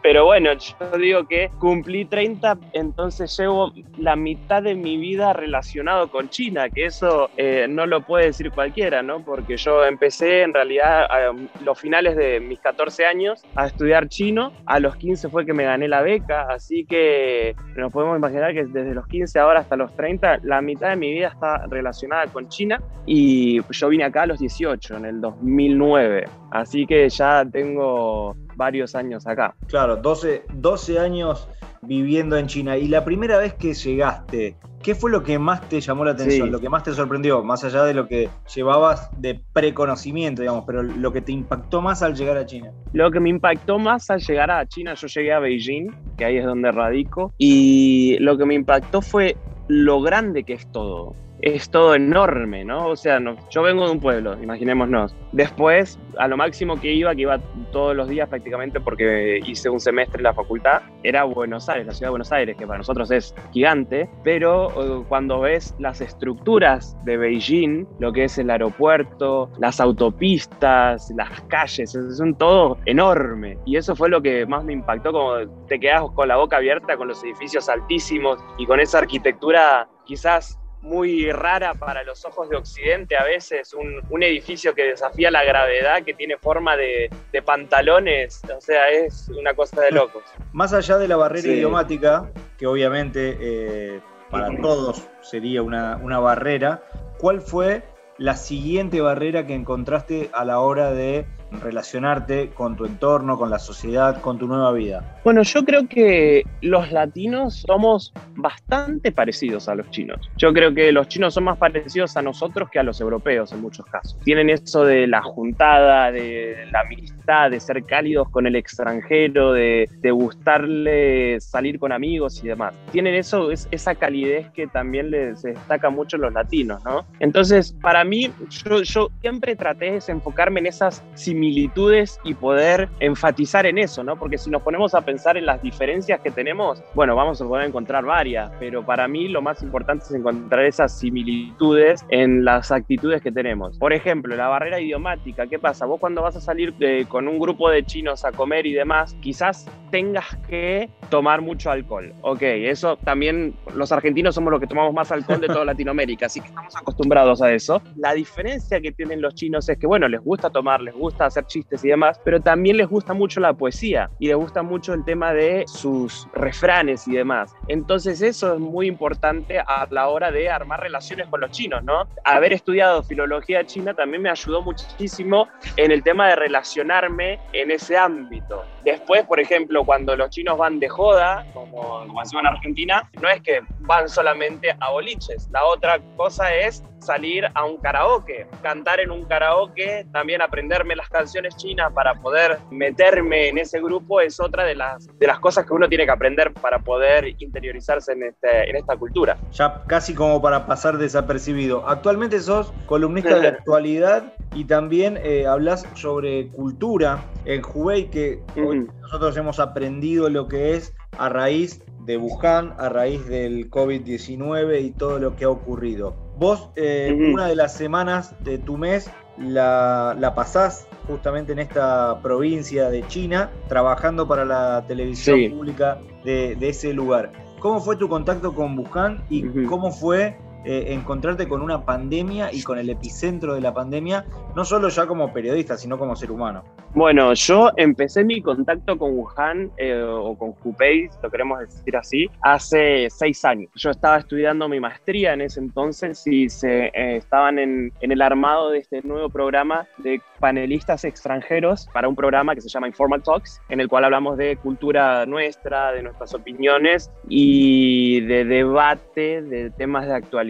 Pero 0.01 0.25
bueno, 0.25 0.51
yo 0.53 0.97
digo 0.97 1.27
que 1.27 1.49
cumplí 1.59 2.05
30, 2.05 2.57
entonces 2.73 3.35
llevo 3.37 3.71
la 3.97 4.15
mitad 4.15 4.63
de 4.63 4.75
mi 4.75 4.97
vida 4.97 5.33
relacionado 5.33 6.09
con 6.09 6.29
China, 6.29 6.69
que 6.69 6.85
eso 6.85 7.29
eh, 7.37 7.67
no 7.69 7.85
lo 7.85 8.01
puede 8.01 8.27
decir 8.27 8.51
cualquiera, 8.51 9.01
¿no? 9.01 9.23
Porque 9.23 9.57
yo 9.57 9.85
empecé 9.85 10.41
en 10.41 10.53
realidad 10.53 11.05
a 11.05 11.33
los 11.63 11.79
finales 11.79 12.15
de 12.15 12.39
mis 12.39 12.59
14 12.59 13.05
años 13.05 13.43
a 13.55 13.67
estudiar 13.67 14.07
chino. 14.07 14.51
A 14.65 14.79
los 14.79 14.95
15 14.95 15.29
fue 15.29 15.45
que 15.45 15.53
me 15.53 15.63
gané 15.63 15.87
la 15.87 16.01
beca, 16.01 16.47
así 16.49 16.85
que 16.85 17.55
nos 17.75 17.91
podemos 17.91 18.17
imaginar 18.17 18.53
que 18.53 18.65
desde 18.65 18.93
los 18.93 19.07
15 19.07 19.39
ahora 19.39 19.59
hasta 19.59 19.75
los 19.75 19.95
30, 19.95 20.39
la 20.43 20.61
mitad 20.61 20.89
de 20.89 20.95
mi 20.95 21.11
vida 21.11 21.27
está 21.27 21.66
relacionada 21.69 22.27
con 22.27 22.47
China 22.49 22.81
y 23.05 23.61
yo 23.69 23.89
vine 23.89 24.03
acá 24.03 24.23
a 24.23 24.27
los 24.27 24.39
18, 24.39 24.97
en 24.97 25.05
el 25.05 25.21
2009, 25.21 26.25
así 26.51 26.85
que 26.85 27.07
ya 27.09 27.45
tengo 27.45 28.35
varios 28.55 28.95
años 28.95 29.25
acá. 29.27 29.55
Claro, 29.67 29.97
12, 29.97 30.43
12 30.53 30.99
años 30.99 31.47
viviendo 31.81 32.37
en 32.37 32.47
China. 32.47 32.77
Y 32.77 32.87
la 32.87 33.03
primera 33.05 33.37
vez 33.37 33.53
que 33.53 33.73
llegaste, 33.73 34.55
¿qué 34.81 34.95
fue 34.95 35.11
lo 35.11 35.23
que 35.23 35.39
más 35.39 35.67
te 35.69 35.79
llamó 35.79 36.03
la 36.05 36.11
atención, 36.11 36.51
lo 36.51 36.59
que 36.59 36.69
más 36.69 36.83
te 36.83 36.91
sorprendió, 36.93 37.43
más 37.43 37.63
allá 37.63 37.83
de 37.83 37.93
lo 37.93 38.07
que 38.07 38.29
llevabas 38.53 39.09
de 39.19 39.39
preconocimiento, 39.53 40.41
digamos, 40.41 40.65
pero 40.65 40.83
lo 40.83 41.11
que 41.13 41.21
te 41.21 41.31
impactó 41.31 41.81
más 41.81 42.01
al 42.01 42.15
llegar 42.15 42.37
a 42.37 42.45
China? 42.45 42.71
Lo 42.93 43.11
que 43.11 43.19
me 43.19 43.29
impactó 43.29 43.79
más 43.79 44.09
al 44.09 44.19
llegar 44.19 44.51
a 44.51 44.65
China, 44.67 44.93
yo 44.95 45.07
llegué 45.07 45.33
a 45.33 45.39
Beijing, 45.39 45.91
que 46.17 46.25
ahí 46.25 46.37
es 46.37 46.45
donde 46.45 46.71
radico, 46.71 47.33
y 47.37 48.17
lo 48.19 48.37
que 48.37 48.45
me 48.45 48.55
impactó 48.55 49.01
fue 49.01 49.37
lo 49.67 50.01
grande 50.01 50.43
que 50.43 50.53
es 50.53 50.71
todo 50.71 51.13
es 51.41 51.69
todo 51.69 51.95
enorme, 51.95 52.65
¿no? 52.65 52.87
O 52.87 52.95
sea, 52.95 53.19
no, 53.19 53.35
yo 53.49 53.61
vengo 53.61 53.85
de 53.85 53.91
un 53.91 53.99
pueblo, 53.99 54.41
imaginémonos. 54.41 55.15
Después, 55.31 55.99
a 56.17 56.27
lo 56.27 56.37
máximo 56.37 56.79
que 56.79 56.93
iba, 56.93 57.13
que 57.13 57.21
iba 57.21 57.39
todos 57.71 57.95
los 57.95 58.09
días 58.09 58.27
prácticamente 58.27 58.79
porque 58.79 59.39
hice 59.45 59.69
un 59.69 59.79
semestre 59.79 60.17
en 60.17 60.23
la 60.23 60.33
facultad, 60.33 60.81
era 61.03 61.23
Buenos 61.23 61.69
Aires, 61.69 61.85
la 61.85 61.93
ciudad 61.93 62.07
de 62.07 62.11
Buenos 62.11 62.31
Aires, 62.31 62.57
que 62.57 62.65
para 62.65 62.79
nosotros 62.79 63.11
es 63.11 63.35
gigante, 63.51 64.09
pero 64.23 64.69
eh, 64.69 65.03
cuando 65.07 65.41
ves 65.41 65.75
las 65.79 66.01
estructuras 66.01 66.97
de 67.05 67.17
Beijing, 67.17 67.87
lo 67.99 68.11
que 68.11 68.25
es 68.25 68.37
el 68.37 68.49
aeropuerto, 68.49 69.51
las 69.59 69.79
autopistas, 69.79 71.11
las 71.15 71.41
calles, 71.41 71.93
es 71.93 72.19
un 72.19 72.35
todo 72.35 72.77
enorme. 72.85 73.57
Y 73.65 73.77
eso 73.77 73.95
fue 73.95 74.09
lo 74.09 74.21
que 74.21 74.45
más 74.45 74.63
me 74.63 74.73
impactó, 74.73 75.11
como 75.11 75.35
te 75.67 75.79
quedas 75.79 76.03
con 76.15 76.27
la 76.27 76.37
boca 76.37 76.57
abierta, 76.57 76.97
con 76.97 77.07
los 77.07 77.23
edificios 77.23 77.69
altísimos 77.69 78.39
y 78.57 78.65
con 78.65 78.79
esa 78.79 78.99
arquitectura 78.99 79.87
quizás 80.05 80.57
muy 80.81 81.31
rara 81.31 81.73
para 81.73 82.03
los 82.03 82.23
ojos 82.25 82.49
de 82.49 82.55
Occidente 82.55 83.17
a 83.17 83.23
veces, 83.23 83.73
un, 83.73 84.23
edificio 84.23 84.73
que 84.73 84.83
desafía 84.83 85.31
la 85.31 85.43
gravedad, 85.43 86.03
que 86.03 86.13
tiene 86.13 86.37
forma 86.37 86.75
de, 86.75 87.09
pantalones, 87.45 88.41
o 88.55 88.59
sea, 88.59 88.89
es 88.89 89.29
una 89.29 89.53
cosa 89.53 89.81
de 89.81 89.91
locos. 89.91 90.23
Más 90.53 90.73
allá 90.73 90.97
de 90.97 91.07
la 91.07 91.15
barrera 91.15 91.47
idiomática, 91.47 92.31
que 92.57 92.65
obviamente 92.65 93.37
eh, 93.39 94.01
para 94.29 94.49
todos 94.61 95.07
sería 95.21 95.61
una, 95.61 95.97
una 95.97 96.19
barrera, 96.19 96.83
¿cuál 97.19 97.41
fue 97.41 97.83
la 98.17 98.35
siguiente 98.35 98.99
barrera 99.01 99.45
que 99.45 99.53
encontraste 99.53 100.29
a 100.33 100.43
la 100.45 100.59
hora 100.59 100.91
de 100.91 101.25
relacionarte 101.51 102.49
con 102.49 102.75
tu 102.75 102.85
entorno, 102.85 103.37
con 103.37 103.49
la 103.49 103.59
sociedad, 103.59 104.21
con 104.21 104.37
tu 104.37 104.47
nueva 104.47 104.71
vida? 104.73 105.19
Bueno, 105.23 105.43
yo 105.43 105.63
creo 105.63 105.87
que 105.87 106.43
los 106.61 106.91
latinos 106.91 107.63
somos 107.65 108.13
bastante 108.35 109.11
parecidos 109.11 109.69
a 109.69 109.75
los 109.75 109.89
chinos. 109.89 110.29
Yo 110.37 110.53
creo 110.53 110.73
que 110.73 110.91
los 110.91 111.07
chinos 111.07 111.33
son 111.33 111.45
más 111.45 111.57
parecidos 111.57 112.15
a 112.17 112.21
nosotros 112.21 112.69
que 112.69 112.79
a 112.79 112.83
los 112.83 112.99
europeos 113.01 113.51
en 113.51 113.61
muchos 113.61 113.85
casos. 113.85 114.17
Tienen 114.23 114.49
eso 114.49 114.83
de 114.83 115.07
la 115.07 115.21
juntada, 115.21 116.11
de 116.11 116.67
la 116.71 116.81
amistad, 116.81 117.51
de 117.51 117.59
ser 117.59 117.83
cálidos 117.83 118.29
con 118.29 118.47
el 118.47 118.55
extranjero, 118.55 119.53
de, 119.53 119.87
gustarle 120.07 121.39
salir 121.41 121.79
con 121.79 121.91
amigos 121.91 122.41
y 122.43 122.47
demás. 122.47 122.73
Tienen 122.91 123.13
eso, 123.13 123.51
es, 123.51 123.67
esa 123.71 123.93
calidez 123.93 124.49
que 124.51 124.67
también 124.67 125.11
les 125.11 125.43
destaca 125.43 125.89
mucho 125.89 126.15
en 126.15 126.23
los 126.23 126.33
latinos, 126.33 126.83
¿no? 126.85 127.05
Entonces, 127.19 127.73
para 127.81 128.03
mí, 128.03 128.31
yo, 128.49 128.81
yo 128.81 129.09
siempre 129.21 129.55
traté 129.55 129.91
de 129.91 130.01
enfocarme 130.07 130.61
en 130.61 130.67
esas 130.67 131.03
similitudes 131.13 131.36
similitudes 131.37 132.19
y 132.23 132.33
poder 132.33 132.89
enfatizar 132.99 133.67
en 133.67 133.77
eso, 133.77 134.03
¿no? 134.03 134.17
Porque 134.17 134.39
si 134.39 134.49
nos 134.49 134.63
ponemos 134.63 134.95
a 134.95 135.01
pensar 135.01 135.37
en 135.37 135.45
las 135.45 135.61
diferencias 135.61 136.19
que 136.21 136.31
tenemos, 136.31 136.81
bueno, 136.95 137.15
vamos 137.15 137.39
a 137.39 137.45
poder 137.45 137.67
encontrar 137.67 138.05
varias, 138.05 138.51
pero 138.59 138.83
para 138.83 139.07
mí 139.07 139.27
lo 139.27 139.41
más 139.41 139.61
importante 139.61 140.05
es 140.05 140.13
encontrar 140.13 140.65
esas 140.65 140.97
similitudes 140.97 142.03
en 142.09 142.43
las 142.43 142.71
actitudes 142.71 143.21
que 143.21 143.31
tenemos. 143.31 143.77
Por 143.77 143.93
ejemplo, 143.93 144.35
la 144.35 144.47
barrera 144.47 144.79
idiomática, 144.81 145.45
¿qué 145.45 145.59
pasa? 145.59 145.85
Vos 145.85 145.99
cuando 145.99 146.23
vas 146.23 146.35
a 146.35 146.41
salir 146.41 146.73
eh, 146.79 147.05
con 147.07 147.27
un 147.27 147.37
grupo 147.37 147.69
de 147.69 147.85
chinos 147.85 148.25
a 148.25 148.31
comer 148.31 148.65
y 148.65 148.73
demás, 148.73 149.15
quizás 149.21 149.67
tengas 149.91 150.35
que 150.49 150.89
tomar 151.09 151.41
mucho 151.41 151.69
alcohol. 151.69 152.13
Ok, 152.21 152.41
eso 152.41 152.97
también 152.97 153.53
los 153.75 153.91
argentinos 153.91 154.33
somos 154.33 154.51
los 154.51 154.59
que 154.59 154.67
tomamos 154.67 154.93
más 154.93 155.11
alcohol 155.11 155.39
de 155.39 155.47
toda 155.47 155.65
Latinoamérica, 155.73 156.25
así 156.25 156.41
que 156.41 156.47
estamos 156.47 156.75
acostumbrados 156.75 157.41
a 157.43 157.53
eso. 157.53 157.81
La 157.95 158.13
diferencia 158.13 158.81
que 158.81 158.91
tienen 158.91 159.21
los 159.21 159.35
chinos 159.35 159.69
es 159.69 159.77
que, 159.77 159.85
bueno, 159.85 160.07
les 160.07 160.21
gusta 160.21 160.49
tomar, 160.49 160.81
les 160.81 160.95
gusta 160.95 161.26
hacer 161.27 161.45
chistes 161.45 161.83
y 161.83 161.89
demás, 161.89 162.19
pero 162.23 162.39
también 162.41 162.77
les 162.77 162.87
gusta 162.87 163.13
mucho 163.13 163.39
la 163.39 163.53
poesía 163.53 164.09
y 164.19 164.27
les 164.27 164.35
gusta 164.35 164.63
mucho 164.63 164.93
el 164.93 165.03
tema 165.05 165.33
de 165.33 165.65
sus 165.67 166.27
refranes 166.33 167.07
y 167.07 167.13
demás. 167.13 167.53
Entonces 167.67 168.21
eso 168.21 168.53
es 168.53 168.59
muy 168.59 168.87
importante 168.87 169.59
a 169.59 169.87
la 169.89 170.07
hora 170.09 170.31
de 170.31 170.49
armar 170.49 170.81
relaciones 170.81 171.27
con 171.27 171.41
los 171.41 171.51
chinos, 171.51 171.83
¿no? 171.83 172.07
Haber 172.23 172.53
estudiado 172.53 173.03
filología 173.03 173.65
china 173.65 173.93
también 173.93 174.21
me 174.21 174.29
ayudó 174.29 174.61
muchísimo 174.61 175.47
en 175.75 175.91
el 175.91 176.03
tema 176.03 176.27
de 176.27 176.35
relacionarme 176.35 177.39
en 177.53 177.71
ese 177.71 177.97
ámbito. 177.97 178.63
Después, 178.83 179.25
por 179.25 179.39
ejemplo, 179.39 179.83
cuando 179.83 180.15
los 180.15 180.29
chinos 180.29 180.57
van 180.57 180.79
de 180.79 180.87
joda, 180.87 181.45
como, 181.53 182.05
como 182.07 182.21
en 182.39 182.47
Argentina, 182.47 183.09
no 183.21 183.29
es 183.29 183.41
que 183.41 183.61
van 183.79 184.07
solamente 184.07 184.75
a 184.79 184.91
boliches. 184.91 185.49
La 185.51 185.65
otra 185.65 185.99
cosa 186.15 186.53
es 186.53 186.83
salir 186.99 187.45
a 187.53 187.65
un 187.65 187.77
karaoke, 187.77 188.47
cantar 188.61 188.99
en 188.99 189.11
un 189.11 189.25
karaoke, 189.25 190.05
también 190.11 190.41
aprenderme 190.41 190.95
las 190.95 191.09
canciones 191.17 191.55
chinas 191.55 191.91
para 191.93 192.13
poder 192.15 192.59
meterme 192.69 193.49
en 193.49 193.57
ese 193.57 193.81
grupo 193.81 194.21
es 194.21 194.39
otra 194.39 194.63
de 194.63 194.75
las, 194.75 195.07
de 195.17 195.27
las 195.27 195.39
cosas 195.39 195.65
que 195.65 195.73
uno 195.73 195.89
tiene 195.89 196.05
que 196.05 196.11
aprender 196.11 196.53
para 196.53 196.79
poder 196.79 197.35
interiorizarse 197.39 198.13
en, 198.13 198.23
este, 198.23 198.69
en 198.69 198.75
esta 198.75 198.95
cultura. 198.95 199.37
Ya 199.51 199.83
casi 199.87 200.13
como 200.13 200.41
para 200.41 200.65
pasar 200.67 200.97
desapercibido. 200.97 201.87
Actualmente 201.87 202.39
sos 202.39 202.71
columnista 202.85 203.39
de 203.39 203.47
actualidad 203.57 204.33
y 204.53 204.65
también 204.65 205.17
eh, 205.23 205.47
hablas 205.47 205.87
sobre 205.95 206.49
cultura 206.49 207.23
en 207.45 207.61
Hubei, 207.63 208.09
que 208.09 208.41
hoy 208.55 208.87
nosotros 209.01 209.35
hemos 209.37 209.59
aprendido 209.59 210.29
lo 210.29 210.47
que 210.47 210.75
es 210.75 210.93
a 211.17 211.29
raíz 211.29 211.83
de 212.05 212.17
Wuhan, 212.17 212.73
a 212.77 212.89
raíz 212.89 213.25
del 213.27 213.69
COVID-19 213.69 214.81
y 214.81 214.91
todo 214.91 215.19
lo 215.19 215.35
que 215.35 215.45
ha 215.45 215.49
ocurrido. 215.49 216.15
Vos, 216.37 216.69
eh, 216.75 217.13
una 217.33 217.47
de 217.47 217.55
las 217.55 217.73
semanas 217.75 218.33
de 218.43 218.57
tu 218.57 218.77
mes, 218.77 219.11
la, 219.37 220.15
la, 220.17 220.35
pasás 220.35 220.87
justamente 221.07 221.53
en 221.53 221.59
esta 221.59 222.19
provincia 222.21 222.89
de 222.89 223.07
China, 223.07 223.51
trabajando 223.67 224.27
para 224.27 224.45
la 224.45 224.85
televisión 224.87 225.51
pública 225.51 225.99
de, 226.23 226.55
de, 226.55 226.69
ese 226.69 226.93
lugar. 226.93 227.31
¿Cómo 227.59 227.79
fue 227.79 227.95
tu 227.95 228.09
contacto 228.09 228.53
con 228.53 228.77
Wuhan 228.77 229.23
y 229.29 229.65
cómo 229.65 229.91
fue 229.91 230.37
eh, 230.65 230.93
encontrarte 230.93 231.47
con 231.47 231.61
una 231.61 231.85
pandemia 231.85 232.51
y 232.51 232.63
con 232.63 232.77
el 232.77 232.89
epicentro 232.89 233.53
de 233.53 233.61
la 233.61 233.73
pandemia, 233.73 234.25
no 234.55 234.65
solo 234.65 234.89
ya 234.89 235.05
como 235.07 235.31
periodista, 235.31 235.77
sino 235.77 235.97
como 235.97 236.15
ser 236.15 236.31
humano? 236.31 236.63
Bueno, 236.93 237.33
yo 237.33 237.69
empecé 237.77 238.23
mi 238.23 238.41
contacto 238.41 238.97
con 238.97 239.11
Wuhan 239.13 239.71
eh, 239.77 240.01
o 240.01 240.35
con 240.35 240.55
Hubei, 240.63 241.09
lo 241.21 241.29
queremos 241.29 241.59
decir 241.59 241.95
así, 241.95 242.27
hace 242.41 243.07
seis 243.11 243.45
años. 243.45 243.69
Yo 243.75 243.91
estaba 243.91 244.17
estudiando 244.17 244.67
mi 244.67 244.79
maestría 244.79 245.33
en 245.33 245.41
ese 245.41 245.59
entonces 245.59 246.25
y 246.25 246.49
se, 246.49 246.85
eh, 246.87 247.17
estaban 247.17 247.59
en, 247.59 247.93
en, 248.01 248.11
el 248.11 248.21
armado 248.21 248.71
de 248.71 248.79
este 248.79 249.01
nuevo 249.03 249.29
programa 249.29 249.85
de 249.99 250.19
panelistas 250.39 251.03
extranjeros 251.03 251.87
para 251.93 252.07
un 252.07 252.15
programa 252.15 252.55
que 252.55 252.61
se 252.61 252.69
llama 252.69 252.87
Informal 252.87 253.21
Talks, 253.21 253.61
en 253.69 253.79
el 253.79 253.87
cual 253.87 254.05
hablamos 254.05 254.37
de 254.37 254.55
cultura 254.57 255.25
nuestra, 255.25 255.91
de 255.91 256.01
nuestras 256.01 256.33
opiniones 256.33 257.11
y 257.29 258.21
de 258.21 258.43
debate 258.45 259.41
de 259.43 259.69
temas 259.71 260.07
de 260.07 260.15
actualidad. 260.15 260.46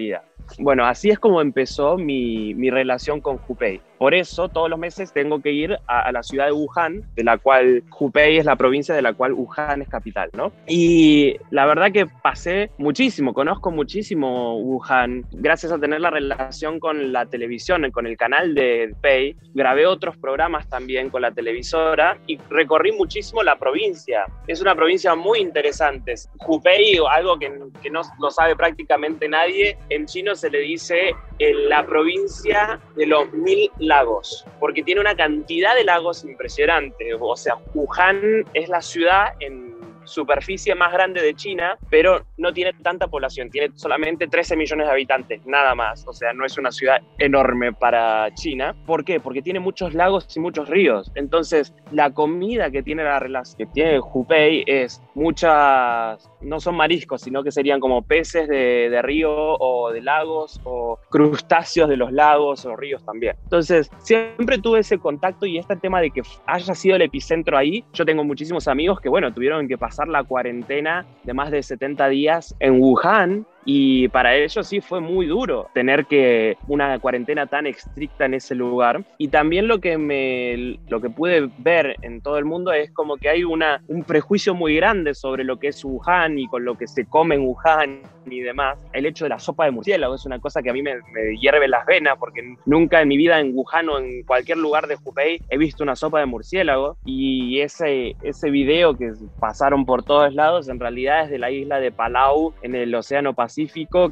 Bueno, 0.60 0.86
así 0.86 1.10
es 1.10 1.20
como 1.20 1.42
empezó 1.42 1.98
mi, 1.98 2.54
mi 2.54 2.70
relación 2.70 3.20
con 3.20 3.39
Hubei. 3.48 3.82
Por 3.98 4.13
eso, 4.13 4.50
todos 4.50 4.70
los 4.70 4.77
meses 4.77 5.12
tengo 5.12 5.42
que 5.42 5.51
ir 5.51 5.77
a, 5.88 6.12
la 6.12 6.24
ciudad 6.24 6.46
de 6.46 6.51
Wuhan, 6.51 7.04
de 7.16 7.24
la 7.24 7.38
cual 7.38 7.84
Hubei 7.98 8.38
es 8.38 8.46
la 8.46 8.56
provincia 8.56 8.94
de 8.94 9.01
la 9.01 9.13
cual 9.13 9.34
Wuhan 9.34 9.82
es 9.82 9.89
capital, 9.89 10.30
¿no? 10.34 10.51
Y 10.68 11.36
la 11.50 11.66
verdad 11.66 11.92
que 11.92 12.06
pasé 12.06 12.72
muchísimo, 12.77 13.34
conozco 13.34 13.72
muchísimo 13.72 14.58
Wuhan. 14.60 15.25
Gracias 15.32 15.72
a 15.72 15.80
tener 15.80 16.01
la 16.01 16.12
relación 16.12 16.80
con 16.80 17.12
la 17.12 17.25
televisión, 17.25 17.89
con 17.92 18.06
el 18.06 18.18
canal 18.18 18.54
de 18.54 18.94
Pei, 19.01 19.36
grabé 19.54 19.88
otros 19.88 20.18
programas 20.18 20.68
también 20.70 21.10
con 21.10 21.22
la 21.22 21.32
televisora 21.32 22.18
y 22.27 22.38
recorrí 22.50 22.92
muchísimo 22.92 23.44
la 23.44 23.58
provincia. 23.58 24.25
Es 24.48 24.62
una 24.62 24.75
provincia 24.75 25.16
muy 25.16 25.39
interesante. 25.39 26.16
Hubei, 26.46 27.00
algo 27.10 27.39
que, 27.39 27.50
no 27.89 28.01
lo 28.20 28.32
sabe 28.32 28.56
prácticamente 28.56 29.27
nadie, 29.27 29.77
en 29.89 30.06
chino 30.06 30.36
se 30.36 30.50
le 30.50 30.60
dice 30.60 31.16
en 31.39 31.70
la 31.70 31.86
provincia 31.86 32.80
de 32.96 33.06
los 33.06 33.32
mil 33.34 33.72
lagos, 33.88 34.46
porque 34.60 34.84
tiene 34.84 35.01
una 35.01 35.15
cantidad 35.15 35.75
de 35.75 35.84
lagos 35.84 36.24
impresionante. 36.24 37.13
O 37.20 37.36
sea, 37.36 37.56
Wuhan 37.74 38.46
es 38.53 38.70
la 38.70 38.82
ciudad 38.82 39.34
en 39.39 39.66
superficie 40.08 40.74
más 40.76 40.92
grande 40.92 41.22
de 41.22 41.34
China, 41.36 41.78
pero 41.90 42.26
no 42.38 42.54
tiene 42.54 42.74
tanta 42.74 43.08
población, 43.08 43.50
tiene 43.50 43.72
solamente 43.76 44.28
13 44.28 44.56
millones 44.56 44.88
de 44.88 44.94
habitantes, 44.94 45.46
nada 45.46 45.76
más. 45.76 46.06
O 46.08 46.14
sea, 46.14 46.34
no 46.34 46.46
es 46.46 46.58
una 46.58 46.72
ciudad 46.72 47.02
enorme 47.18 47.74
para 47.74 48.34
China. 48.34 48.76
¿Por 48.86 49.04
qué? 49.04 49.20
Porque 49.20 49.42
tiene 49.42 49.60
muchos 49.60 49.94
lagos 49.94 50.36
y 50.36 50.40
muchos 50.40 50.70
ríos. 50.70 51.12
Entonces, 51.16 51.74
la 51.92 52.12
comida 52.14 52.72
que 52.72 52.84
tiene 52.84 53.04
la 53.04 53.18
que 53.58 53.66
tiene 53.66 54.00
Hubei 54.00 54.64
es 54.66 55.02
muchas, 55.16 56.30
no 56.42 56.60
son 56.60 56.76
mariscos, 56.76 57.22
sino 57.22 57.44
que 57.44 57.52
serían 57.52 57.80
como 57.80 58.04
peces 58.04 58.48
de, 58.48 58.90
de 58.90 59.02
río 59.02 59.58
o 59.60 59.92
de 59.92 60.02
lagos 60.02 60.62
o 60.64 61.00
crustáceos 61.10 61.90
de 61.90 61.98
los 61.98 62.12
lagos 62.12 62.66
o 62.66 62.76
ríos 62.76 63.04
también. 63.04 63.36
Entonces, 63.44 63.92
siempre 64.00 64.58
tuve 64.60 64.80
ese 64.80 64.98
contacto 64.98 65.46
y 65.46 65.58
este 65.58 65.76
tema 65.76 66.00
de 66.00 66.12
que 66.12 66.22
haya 66.46 66.74
sido 66.74 66.96
el 66.96 67.02
epicentro 67.02 67.58
ahí, 67.58 67.84
yo 67.94 68.06
tengo 68.06 68.24
muchísimos 68.24 68.68
amigos 68.68 69.00
que, 69.02 69.10
bueno, 69.10 69.34
tuvieron 69.34 69.68
que 69.68 69.78
pasar 69.78 69.97
la 70.06 70.24
cuarentena 70.24 71.06
de 71.24 71.34
más 71.34 71.50
de 71.50 71.63
70 71.63 72.08
días 72.10 72.56
en 72.60 72.80
Wuhan 72.80 73.48
y 73.69 74.07
para 74.07 74.33
ellos 74.33 74.65
sí 74.65 74.79
fue 74.79 75.01
muy 75.01 75.25
duro 75.25 75.69
tener 75.74 76.05
que 76.05 76.57
una 76.69 76.97
cuarentena 77.00 77.47
tan 77.47 77.67
estricta 77.67 78.24
en 78.24 78.36
ese 78.36 78.55
lugar. 78.55 79.03
Y 79.17 79.27
también 79.27 79.67
lo 79.67 79.79
que, 79.79 79.97
me, 79.97 80.79
lo 80.88 81.01
que 81.01 81.09
pude 81.09 81.50
ver 81.57 81.97
en 82.01 82.21
todo 82.21 82.38
el 82.38 82.45
mundo 82.45 82.71
es 82.71 82.89
como 82.91 83.17
que 83.17 83.27
hay 83.27 83.43
una, 83.43 83.83
un 83.89 84.05
prejuicio 84.05 84.55
muy 84.55 84.77
grande 84.77 85.13
sobre 85.13 85.43
lo 85.43 85.59
que 85.59 85.67
es 85.67 85.83
Wuhan 85.83 86.39
y 86.39 86.47
con 86.47 86.63
lo 86.63 86.77
que 86.77 86.88
se 86.88 87.05
come 87.07 87.36
en 87.36 87.41
Wuhan 87.41 88.03
y 88.25 88.39
demás. 88.39 88.79
El 88.93 89.05
hecho 89.05 89.25
de 89.25 89.29
la 89.29 89.39
sopa 89.39 89.65
de 89.65 89.71
murciélago 89.71 90.15
es 90.15 90.25
una 90.25 90.39
cosa 90.39 90.62
que 90.62 90.69
a 90.69 90.74
mí 90.74 90.81
me, 90.81 90.95
me 91.12 91.38
hierve 91.38 91.67
las 91.67 91.86
venas 91.86 92.15
porque 92.17 92.55
nunca 92.65 93.01
en 93.01 93.09
mi 93.09 93.17
vida 93.17 93.38
en 93.41 93.51
Wuhan 93.53 93.89
o 93.89 94.00
en 94.00 94.24
cualquier 94.24 94.59
lugar 94.59 94.88
de 94.88 94.95
Hubei 95.03 95.41
he 95.50 95.57
visto 95.57 95.83
una 95.83 95.97
sopa 95.97 96.21
de 96.21 96.25
murciélago. 96.25 96.95
Y 97.03 97.59
ese, 97.59 98.15
ese 98.24 98.50
video 98.50 98.97
que 98.97 99.12
pasaron 99.41 99.86
por 99.86 100.03
todos 100.03 100.33
lados 100.33 100.69
en 100.69 100.79
realidad 100.79 101.25
es 101.25 101.31
de 101.31 101.39
la 101.39 101.51
isla 101.51 101.81
de 101.81 101.91
Palau 101.91 102.53
en 102.62 102.74
el 102.74 102.95
Océano 102.95 103.33
Pacífico 103.33 103.57